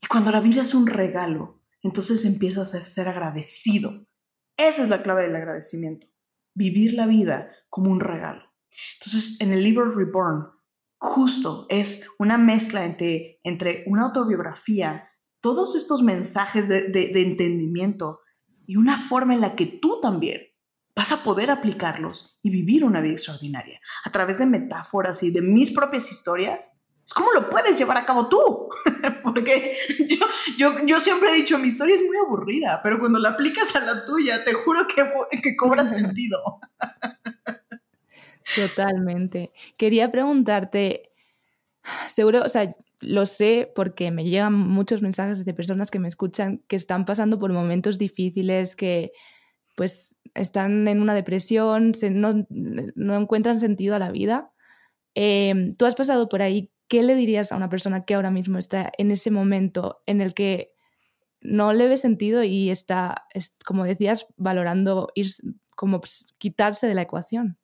Y 0.00 0.06
cuando 0.06 0.30
la 0.30 0.38
vida 0.38 0.62
es 0.62 0.72
un 0.72 0.86
regalo, 0.86 1.60
entonces 1.82 2.24
empiezas 2.24 2.76
a 2.76 2.80
ser 2.84 3.08
agradecido. 3.08 4.06
Esa 4.56 4.84
es 4.84 4.88
la 4.88 5.02
clave 5.02 5.22
del 5.22 5.34
agradecimiento, 5.34 6.06
vivir 6.54 6.92
la 6.92 7.08
vida 7.08 7.50
como 7.76 7.90
un 7.90 8.00
regalo. 8.00 8.42
Entonces, 8.98 9.38
en 9.42 9.52
el 9.52 9.62
libro 9.62 9.92
Reborn, 9.92 10.46
justo 10.96 11.66
es 11.68 12.08
una 12.18 12.38
mezcla 12.38 12.86
entre, 12.86 13.38
entre 13.44 13.84
una 13.86 14.04
autobiografía, 14.04 15.10
todos 15.42 15.76
estos 15.76 16.02
mensajes 16.02 16.68
de, 16.68 16.88
de 16.88 17.22
entendimiento 17.22 18.20
y 18.66 18.76
una 18.76 18.98
forma 18.98 19.34
en 19.34 19.42
la 19.42 19.54
que 19.54 19.66
tú 19.66 20.00
también 20.00 20.40
vas 20.94 21.12
a 21.12 21.22
poder 21.22 21.50
aplicarlos 21.50 22.38
y 22.42 22.48
vivir 22.48 22.82
una 22.82 23.02
vida 23.02 23.12
extraordinaria 23.12 23.78
a 24.04 24.10
través 24.10 24.38
de 24.38 24.46
metáforas 24.46 25.22
y 25.22 25.30
de 25.30 25.42
mis 25.42 25.72
propias 25.72 26.10
historias 26.10 26.76
¿Cómo 27.14 27.32
lo 27.32 27.48
puedes 27.48 27.78
llevar 27.78 27.98
a 27.98 28.06
cabo 28.06 28.28
tú? 28.28 28.68
Porque 29.22 29.76
yo, 30.08 30.26
yo, 30.58 30.86
yo, 30.86 31.00
siempre 31.00 31.30
he 31.30 31.36
dicho, 31.36 31.58
mi 31.58 31.68
historia 31.68 31.94
es 31.94 32.02
muy 32.02 32.16
aburrida, 32.16 32.80
pero 32.82 32.98
cuando 32.98 33.18
la 33.18 33.30
aplicas 33.30 33.74
a 33.76 33.80
la 33.80 34.04
tuya, 34.04 34.42
te 34.42 34.52
juro 34.54 34.86
que, 34.88 35.08
que 35.40 35.56
cobra 35.56 35.86
sentido. 35.88 36.60
Totalmente. 38.54 39.52
Quería 39.76 40.10
preguntarte, 40.10 41.10
seguro, 42.08 42.42
o 42.44 42.48
sea, 42.48 42.76
lo 43.00 43.26
sé 43.26 43.70
porque 43.74 44.10
me 44.10 44.24
llegan 44.24 44.54
muchos 44.54 45.02
mensajes 45.02 45.44
de 45.44 45.54
personas 45.54 45.90
que 45.90 45.98
me 45.98 46.08
escuchan 46.08 46.62
que 46.68 46.76
están 46.76 47.04
pasando 47.04 47.38
por 47.38 47.52
momentos 47.52 47.98
difíciles, 47.98 48.76
que 48.76 49.12
pues 49.76 50.16
están 50.34 50.88
en 50.88 51.02
una 51.02 51.14
depresión, 51.14 51.92
no, 52.12 52.46
no, 52.50 53.18
encuentran 53.20 53.58
sentido 53.60 53.94
a 53.96 53.98
la 54.00 54.10
vida. 54.10 54.52
Eh, 55.14 55.74
Tú 55.78 55.86
has 55.86 55.96
pasado 55.96 56.28
por 56.28 56.42
ahí, 56.42 56.72
¿qué 56.88 57.02
le 57.02 57.14
dirías 57.16 57.52
a 57.52 57.56
una 57.56 57.70
persona 57.70 58.04
que 58.04 58.14
ahora 58.14 58.30
mismo 58.30 58.58
está 58.58 58.92
en 58.98 59.10
ese 59.12 59.30
momento 59.30 60.02
en 60.06 60.20
el 60.22 60.34
que 60.34 60.72
no 61.42 61.72
le 61.72 61.88
ve 61.88 61.98
sentido 61.98 62.44
y 62.44 62.70
está, 62.70 63.26
como 63.66 63.84
decías, 63.84 64.26
valorando 64.36 65.10
ir, 65.14 65.28
como 65.76 66.00
pues, 66.00 66.28
quitarse 66.38 66.88
de 66.88 66.94
la 66.94 67.02
ecuación? 67.02 67.58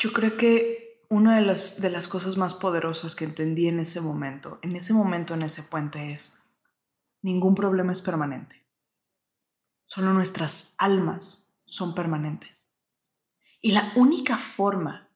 Yo 0.00 0.14
creo 0.14 0.38
que 0.38 1.04
una 1.10 1.36
de 1.36 1.42
las, 1.42 1.78
de 1.78 1.90
las 1.90 2.08
cosas 2.08 2.38
más 2.38 2.54
poderosas 2.54 3.14
que 3.14 3.26
entendí 3.26 3.68
en 3.68 3.80
ese 3.80 4.00
momento, 4.00 4.58
en 4.62 4.74
ese 4.74 4.94
momento, 4.94 5.34
en 5.34 5.42
ese 5.42 5.62
puente, 5.62 6.12
es 6.12 6.48
ningún 7.20 7.54
problema 7.54 7.92
es 7.92 8.00
permanente. 8.00 8.66
Solo 9.84 10.14
nuestras 10.14 10.74
almas 10.78 11.54
son 11.66 11.94
permanentes. 11.94 12.74
Y 13.60 13.72
la 13.72 13.92
única 13.94 14.38
forma 14.38 15.10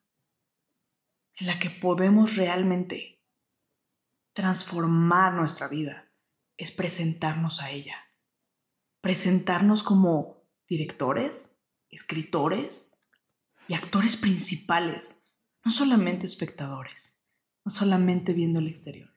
en 1.36 1.46
la 1.46 1.58
que 1.58 1.70
podemos 1.70 2.36
realmente 2.36 3.24
transformar 4.34 5.32
nuestra 5.32 5.66
vida 5.66 6.12
es 6.58 6.72
presentarnos 6.72 7.62
a 7.62 7.70
ella. 7.70 7.96
Presentarnos 9.00 9.82
como 9.82 10.44
directores, 10.68 11.64
escritores 11.88 12.93
y 13.68 13.74
actores 13.74 14.16
principales, 14.16 15.30
no 15.64 15.70
solamente 15.70 16.26
espectadores, 16.26 17.20
no 17.64 17.72
solamente 17.72 18.32
viendo 18.32 18.58
el 18.58 18.68
exterior. 18.68 19.10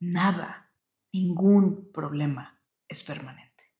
Nada, 0.00 0.72
ningún 1.12 1.90
problema 1.92 2.60
es 2.88 3.02
permanente. 3.02 3.72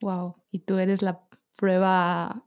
Wow, 0.00 0.42
y 0.50 0.60
tú 0.60 0.78
eres 0.78 1.02
la 1.02 1.20
prueba 1.56 2.46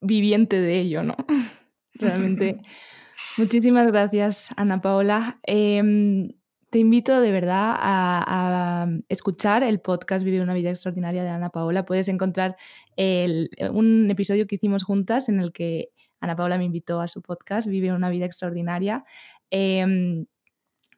viviente 0.00 0.60
de 0.60 0.80
ello, 0.80 1.02
¿no? 1.02 1.16
Realmente. 1.94 2.60
Muchísimas 3.36 3.86
gracias, 3.86 4.50
Ana 4.56 4.80
Paola. 4.80 5.38
Em, 5.42 6.32
te 6.72 6.78
invito 6.78 7.20
de 7.20 7.30
verdad 7.30 7.76
a, 7.78 8.88
escuchar 9.10 9.62
el 9.62 9.80
podcast 9.80 10.24
Vive 10.24 10.40
una 10.40 10.54
vida 10.54 10.70
extraordinaria 10.70 11.22
de 11.22 11.28
Ana 11.28 11.50
Paola. 11.50 11.84
Puedes 11.84 12.08
encontrar 12.08 12.56
un 12.96 14.08
episodio 14.10 14.46
que 14.46 14.54
hicimos 14.54 14.82
juntas 14.82 15.28
en 15.28 15.38
el 15.38 15.52
que 15.52 15.90
Ana 16.18 16.34
Paola 16.34 16.56
me 16.56 16.64
invitó 16.64 17.02
a 17.02 17.08
su 17.08 17.20
podcast 17.20 17.68
Vive 17.68 17.92
una 17.92 18.08
vida 18.08 18.24
extraordinaria. 18.24 19.04
Em, 19.50 20.24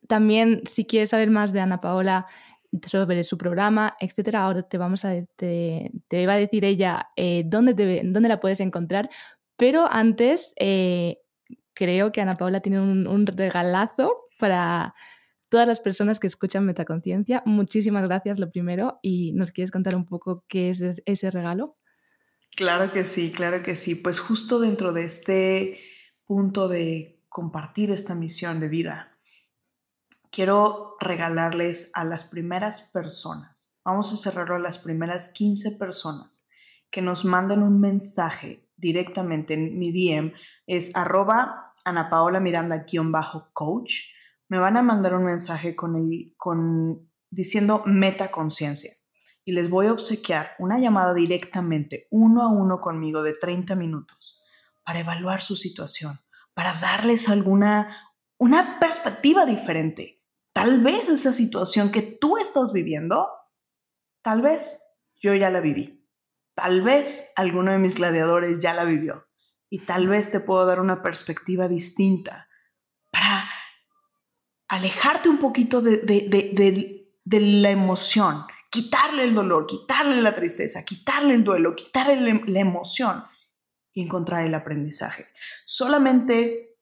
también, 0.06 0.62
si 0.64 0.84
quieres 0.86 1.10
saber 1.10 1.30
más 1.30 1.52
de 1.52 1.58
Ana 1.58 1.80
Paola, 1.80 2.26
sobre 2.86 3.24
su 3.24 3.36
programa, 3.36 3.96
etcétera. 3.98 4.44
Ahora 4.44 4.62
te 4.62 4.78
vamos 4.78 5.04
a 5.04 5.12
te, 5.36 5.90
te 6.06 6.26
va 6.26 6.34
a 6.34 6.38
decir 6.38 6.64
ella 6.64 7.08
eh, 7.16 7.42
dónde, 7.46 8.02
dónde 8.04 8.28
la 8.28 8.38
puedes 8.38 8.60
encontrar, 8.60 9.10
pero 9.56 9.88
antes, 9.90 10.52
eh, 10.56 11.18
creo 11.74 12.12
que 12.12 12.20
Ana 12.20 12.36
Paula 12.36 12.60
tiene 12.60 12.80
un, 12.80 13.26
regalazo 13.26 14.28
para 14.38 14.94
todas 15.54 15.68
las 15.68 15.78
personas 15.78 16.18
que 16.18 16.26
escuchan 16.26 16.66
Metaconciencia. 16.66 17.40
Muchísimas 17.46 18.02
gracias, 18.02 18.40
lo 18.40 18.50
primero. 18.50 18.98
¿Y 19.02 19.30
nos 19.34 19.52
quieres 19.52 19.70
contar 19.70 19.94
un 19.94 20.04
poco 20.04 20.44
qué 20.48 20.68
es 20.68 20.82
ese 21.06 21.30
regalo? 21.30 21.78
Claro 22.56 22.90
que 22.90 23.04
sí, 23.04 23.30
claro 23.30 23.62
que 23.62 23.76
sí. 23.76 23.94
Pues 23.94 24.18
justo 24.18 24.58
dentro 24.58 24.92
de 24.92 25.04
este 25.04 25.80
punto 26.24 26.66
de 26.66 27.22
compartir 27.28 27.92
esta 27.92 28.16
misión 28.16 28.58
de 28.58 28.68
vida, 28.68 29.16
quiero 30.32 30.96
regalarles 30.98 31.92
a 31.94 32.02
las 32.02 32.24
primeras 32.24 32.90
personas, 32.92 33.70
vamos 33.84 34.12
a 34.12 34.16
cerrarlo 34.16 34.56
a 34.56 34.58
las 34.58 34.78
primeras 34.78 35.32
15 35.34 35.76
personas 35.76 36.48
que 36.90 37.00
nos 37.00 37.24
manden 37.24 37.62
un 37.62 37.80
mensaje 37.80 38.66
directamente 38.76 39.54
en 39.54 39.78
mi 39.78 39.92
DM 39.92 40.32
es 40.66 40.96
arroba 40.96 41.72
Ana 41.84 42.10
Paola 42.10 42.40
Miranda-coach. 42.40 44.14
Me 44.54 44.60
van 44.60 44.76
a 44.76 44.82
mandar 44.82 45.14
un 45.14 45.24
mensaje 45.24 45.74
con, 45.74 45.96
el, 45.96 46.32
con 46.36 47.10
diciendo 47.28 47.82
meta 47.86 48.30
conciencia 48.30 48.92
y 49.44 49.50
les 49.50 49.68
voy 49.68 49.86
a 49.86 49.92
obsequiar 49.92 50.52
una 50.60 50.78
llamada 50.78 51.12
directamente 51.12 52.06
uno 52.12 52.40
a 52.40 52.52
uno 52.52 52.80
conmigo 52.80 53.24
de 53.24 53.34
30 53.34 53.74
minutos 53.74 54.40
para 54.84 55.00
evaluar 55.00 55.42
su 55.42 55.56
situación, 55.56 56.20
para 56.54 56.72
darles 56.74 57.28
alguna 57.28 57.96
una 58.38 58.78
perspectiva 58.78 59.44
diferente. 59.44 60.22
Tal 60.52 60.80
vez 60.82 61.08
esa 61.08 61.32
situación 61.32 61.90
que 61.90 62.02
tú 62.02 62.36
estás 62.36 62.72
viviendo, 62.72 63.26
tal 64.22 64.40
vez 64.40 65.02
yo 65.20 65.34
ya 65.34 65.50
la 65.50 65.58
viví. 65.58 66.06
Tal 66.54 66.80
vez 66.80 67.32
alguno 67.34 67.72
de 67.72 67.78
mis 67.78 67.96
gladiadores 67.96 68.60
ya 68.60 68.72
la 68.72 68.84
vivió 68.84 69.26
y 69.68 69.80
tal 69.80 70.06
vez 70.06 70.30
te 70.30 70.38
puedo 70.38 70.64
dar 70.64 70.78
una 70.78 71.02
perspectiva 71.02 71.66
distinta 71.66 72.46
alejarte 74.74 75.28
un 75.28 75.38
poquito 75.38 75.80
de, 75.80 77.10
la 77.24 77.70
emoción, 77.70 78.44
quitarle 78.70 79.24
el 79.24 79.34
dolor, 79.34 79.66
quitarle 79.66 80.20
la 80.20 80.34
tristeza, 80.34 80.84
quitarle 80.84 81.34
el 81.34 81.44
duelo, 81.44 81.74
quitarle 81.74 82.42
la 82.46 82.60
emoción 82.60 83.24
y 83.92 84.02
encontrar 84.02 84.46
el 84.46 84.54
aprendizaje. 84.54 85.26
Solamente 85.64 86.76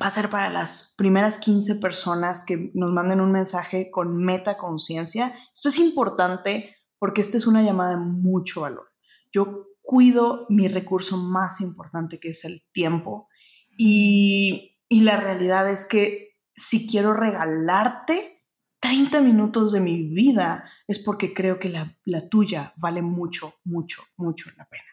va 0.00 0.06
a 0.06 0.10
ser 0.10 0.28
para 0.28 0.50
las 0.50 0.94
primeras 0.98 1.38
15 1.38 1.76
personas 1.76 2.44
que 2.44 2.70
nos 2.74 2.92
manden 2.92 3.20
un 3.20 3.32
mensaje 3.32 3.90
con 3.90 4.16
meta 4.16 4.58
conciencia. 4.58 5.38
Esto 5.54 5.68
es 5.68 5.78
importante 5.78 6.76
porque 6.98 7.20
esta 7.20 7.36
es 7.36 7.46
una 7.46 7.62
llamada 7.62 7.90
de 7.90 7.98
mucho 7.98 8.62
valor 8.62 8.96
yo 9.36 9.68
cuido 9.82 10.46
mi 10.48 10.66
recurso 10.66 11.18
más 11.18 11.60
importante 11.60 12.18
que 12.18 12.30
es 12.30 12.44
el 12.44 12.64
tiempo 12.72 13.28
y, 13.76 14.72
la 14.88 15.18
realidad 15.18 15.70
es 15.70 15.84
que 15.84 16.35
si 16.56 16.88
quiero 16.88 17.12
regalarte, 17.12 18.44
30 18.80 19.20
minutos 19.20 19.72
de 19.72 19.80
mi 19.80 20.02
vida 20.02 20.70
es 20.86 21.00
porque 21.00 21.34
creo 21.34 21.58
que 21.58 21.68
la, 21.68 22.28
tuya 22.28 22.72
vale 22.76 23.02
mucho, 23.02 23.54
mucho, 23.64 24.02
mucho 24.16 24.50
la 24.56 24.68
pena. 24.68 24.84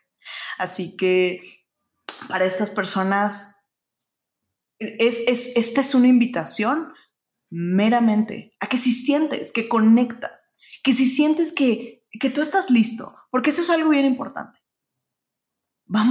Así 0.57 0.97
que 0.97 1.41
para 2.27 2.45
estas 2.45 2.69
personas, 2.69 3.67
es, 4.79 5.23
esta 5.27 5.81
es 5.81 5.95
una 5.95 6.07
invitación 6.07 6.93
meramente 7.49 8.55
a 8.59 8.67
que 8.67 8.77
si 8.77 8.91
sientes 8.91 9.51
que 9.53 9.69
conectas, 9.69 10.57
que 10.83 10.93
si 10.93 11.05
sientes 11.05 11.53
que, 11.53 12.05
que 12.19 12.29
tú 12.29 12.41
estás 12.41 12.69
listo, 12.69 13.15
porque 13.29 13.51
eso 13.51 13.61
es 13.61 13.69
algo 13.69 13.89
bien 13.89 14.05
importante. 14.05 14.59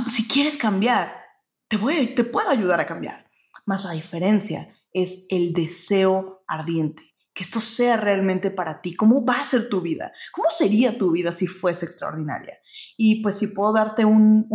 Si 0.09 0.29
quieres 0.29 0.57
cambiar, 0.57 1.21
te, 1.69 1.77
voy, 1.77 2.15
te 2.15 2.25
puedo 2.25 2.49
ayudar 2.49 2.81
a 2.81 2.87
cambiar. 2.87 3.29
Más 3.67 3.85
la 3.85 3.93
diferencia 3.93 4.77
es 4.93 5.27
el 5.31 5.53
deseo 5.53 6.45
ardiente 6.47 7.13
que 7.35 7.45
esto 7.45 7.61
sea 7.61 7.97
realmente 7.97 8.51
para 8.51 8.81
ti. 8.81 8.95
¿Cómo 8.95 9.25
va 9.25 9.41
a 9.41 9.45
ser 9.45 9.69
tu 9.69 9.81
vida? 9.81 10.13
¿Cómo 10.33 10.49
sería 10.51 10.99
tu 10.99 11.13
vida 11.13 11.33
si 11.33 11.47
fuese 11.47 11.87
extraordinaria? 11.87 12.59
Y 12.97 13.23
pues 13.23 13.39
si 13.39 13.49
puedo 13.49 13.73
darte 13.73 14.05
un, 14.05 14.47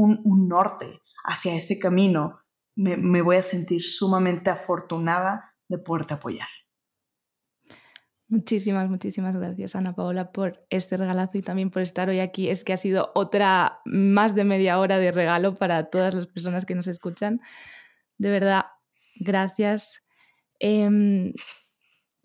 norte 0.48 1.02
hacia 1.24 1.56
ese 1.56 1.80
camino, 1.80 2.40
me, 2.76 3.22
voy 3.22 3.38
a 3.38 3.44
sentir 3.44 3.84
sumamente 3.84 4.50
afortunada 4.50 5.56
de 5.68 5.80
poderte 5.80 6.14
apoyar. 6.14 6.48
Muchísimas, 8.30 8.90
muchísimas 8.90 9.38
gracias, 9.38 9.76
Ana 9.76 9.96
Paola, 9.96 10.32
por 10.34 10.66
este 10.70 10.98
regalazo 10.98 11.38
y 11.38 11.42
también 11.42 11.72
por 11.72 11.82
estar 11.82 12.10
hoy 12.10 12.20
aquí. 12.20 12.50
Es 12.50 12.64
que 12.64 12.74
ha 12.74 12.78
sido 12.78 13.12
otra 13.16 13.80
más 13.86 14.36
de 14.36 14.44
media 14.44 14.80
hora 14.80 14.98
de 15.00 15.12
regalo 15.12 15.56
para 15.56 15.90
todas 15.90 16.14
las 16.14 16.28
personas 16.28 16.66
que 16.66 16.76
nos 16.76 16.88
escuchan. 16.88 17.40
De 18.18 18.30
verdad, 18.30 18.66
gracias. 19.16 20.04
Em, 20.60 21.34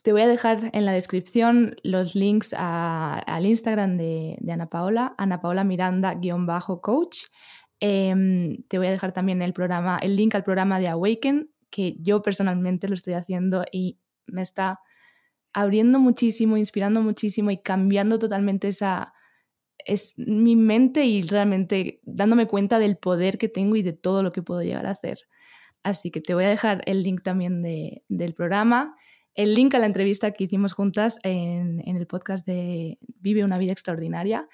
te 0.03 0.12
voy 0.12 0.22
a 0.22 0.26
dejar 0.26 0.70
en 0.72 0.85
la 0.85 0.93
descripción 0.93 1.76
los 1.83 2.14
links 2.14 2.55
al 2.57 3.47
Instagram 3.47 3.97
de, 3.97 4.39
Ana 4.51 4.68
Paola, 4.68 5.14
Ana 5.18 5.41
Paola 5.41 5.64
Miranda-coach. 5.64 7.26
Em, 7.80 8.62
te 8.68 8.78
voy 8.78 8.87
a 8.89 8.91
dejar 8.91 9.12
también 9.12 9.43
el, 9.43 9.53
programa, 9.53 9.99
el 9.99 10.16
link 10.16 10.35
al 10.35 10.45
programa 10.45 10.80
de 10.80 10.89
Awaken, 10.89 11.51
que 11.70 11.97
yo 12.01 12.22
personalmente 12.22 12.89
lo 12.89 12.95
estoy 12.95 13.14
haciendo 13.14 13.64
y 13.72 13.99
me 14.26 14.43
está 14.43 14.80
abriendo 15.53 15.99
muchísimo, 15.99 16.57
inspirando 16.57 17.03
muchísimo 17.03 17.51
y 17.51 17.59
cambiando 17.59 18.18
totalmente 18.18 18.68
esa, 18.68 19.12
es 19.87 20.14
mi 20.16 20.57
mente 20.57 21.05
y 21.05 21.22
realmente 21.22 22.01
dándome 22.05 22.47
cuenta 22.47 22.78
del 22.78 22.97
poder 22.97 23.39
que 23.39 23.49
tengo 23.49 23.76
y 23.76 23.83
de 23.83 23.93
todo 23.93 24.22
lo 24.22 24.33
que 24.33 24.43
puedo 24.43 24.62
llegar 24.62 24.87
a 24.87 24.91
hacer. 24.91 25.20
Así 25.83 26.11
que 26.11 26.20
te 26.20 26.35
voy 26.35 26.45
a 26.45 26.49
dejar 26.49 26.83
el 26.87 27.03
link 27.03 27.22
también 27.22 27.62
del 27.62 28.35
programa 28.35 28.97
el 29.35 29.55
link 29.55 29.74
a 29.74 29.78
la 29.78 29.87
entrevista 29.87 30.33
que 30.33 30.45
hicimos 30.45 30.72
juntas 30.72 31.18
en, 31.22 31.83
el 31.85 32.07
podcast 32.07 32.47
de 32.47 32.99
Vive 33.20 33.45
una 33.45 33.59
vida 33.59 33.72
extraordinaria. 33.72 34.49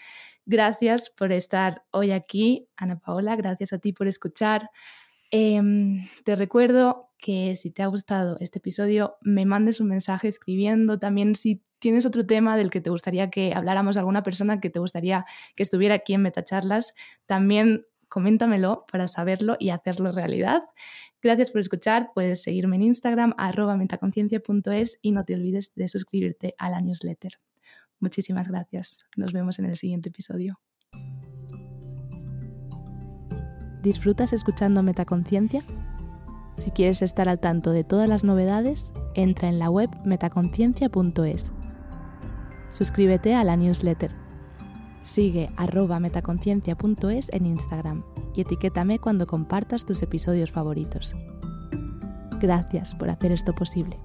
Gracias 0.47 1.11
por 1.11 1.33
estar 1.33 1.83
hoy 1.91 2.13
aquí, 2.13 2.69
Ana 2.77 2.99
Paola. 2.99 3.37
Gracias 3.37 3.73
a 3.73 3.79
ti 3.79 3.93
por 3.93 4.07
escuchar. 4.09 4.71
Em, 5.31 6.07
te 6.25 6.37
recuerdo 6.37 7.11
que 7.19 7.57
si 7.57 7.71
te 7.71 7.83
ha 7.83 7.87
gustado 7.87 8.37
este 8.41 8.59
episodio, 8.59 9.17
me 9.21 9.45
mandes 9.45 9.81
un 9.81 9.89
mensaje 9.89 10.29
escribiendo. 10.29 10.99
También 10.99 11.35
si 11.35 11.63
tienes 11.81 12.07
otro 12.07 12.25
tema 12.25 12.57
del 12.57 12.71
que 12.71 12.81
te 12.81 12.91
gustaría 12.91 13.31
que 13.31 13.53
habláramos, 13.55 13.97
alguna 13.97 14.23
persona 14.23 14.61
que 14.61 14.71
te 14.71 14.79
gustaría 14.79 15.27
que 15.57 15.65
estuviera 15.65 15.97
aquí 15.97 16.15
en 16.15 16.23
Metacharlas, 16.23 16.95
también 17.27 17.85
coméntamelo 18.09 18.87
para 18.91 19.07
saberlo 19.07 19.57
y 19.59 19.71
hacerlo 19.71 20.13
realidad. 20.13 20.63
Gracias 21.21 21.51
por 21.51 21.61
escuchar. 21.61 22.11
Puedes 22.15 22.43
seguirme 22.43 22.77
en 22.77 22.83
Instagram, 22.83 23.35
arroba 23.37 23.77
metaconciencia.es 23.77 24.99
y 25.03 25.13
no 25.13 25.25
te 25.25 25.35
olvides 25.35 25.75
de 25.75 25.89
suscribirte 25.89 26.55
a 26.59 26.71
la 26.71 26.81
newsletter. 26.81 27.33
Muchísimas 28.01 28.49
gracias. 28.49 29.05
Nos 29.17 29.33
vemos 29.33 29.59
en 29.59 29.65
el 29.65 29.77
siguiente 29.77 30.11
episodio. 30.11 30.61
¿Disfrutas 33.83 34.33
escuchando 34.33 34.83
Metaconciencia? 34.83 35.65
Si 36.59 36.71
quieres 36.73 37.03
estar 37.03 37.29
al 37.29 37.39
tanto 37.39 37.71
de 37.71 37.85
todas 37.85 38.09
las 38.09 38.25
novedades, 38.25 38.93
entra 39.15 39.49
en 39.49 39.59
la 39.59 39.71
web 39.71 39.91
metaconciencia.es. 40.05 41.53
Suscríbete 42.71 43.35
a 43.35 43.45
la 43.45 43.57
newsletter. 43.57 44.13
Sigue 45.03 45.51
arroba 45.57 46.01
metaconciencia.es 46.01 47.33
en 47.33 47.47
Instagram 47.47 48.05
y 48.39 48.43
etiquétame 48.43 49.01
cuando 49.01 49.27
compartas 49.27 49.85
tus 49.85 50.01
episodios 50.01 50.53
favoritos. 50.53 51.17
Gracias 52.41 52.95
por 52.95 53.11
hacer 53.11 53.33
esto 53.33 53.53
posible. 53.53 53.99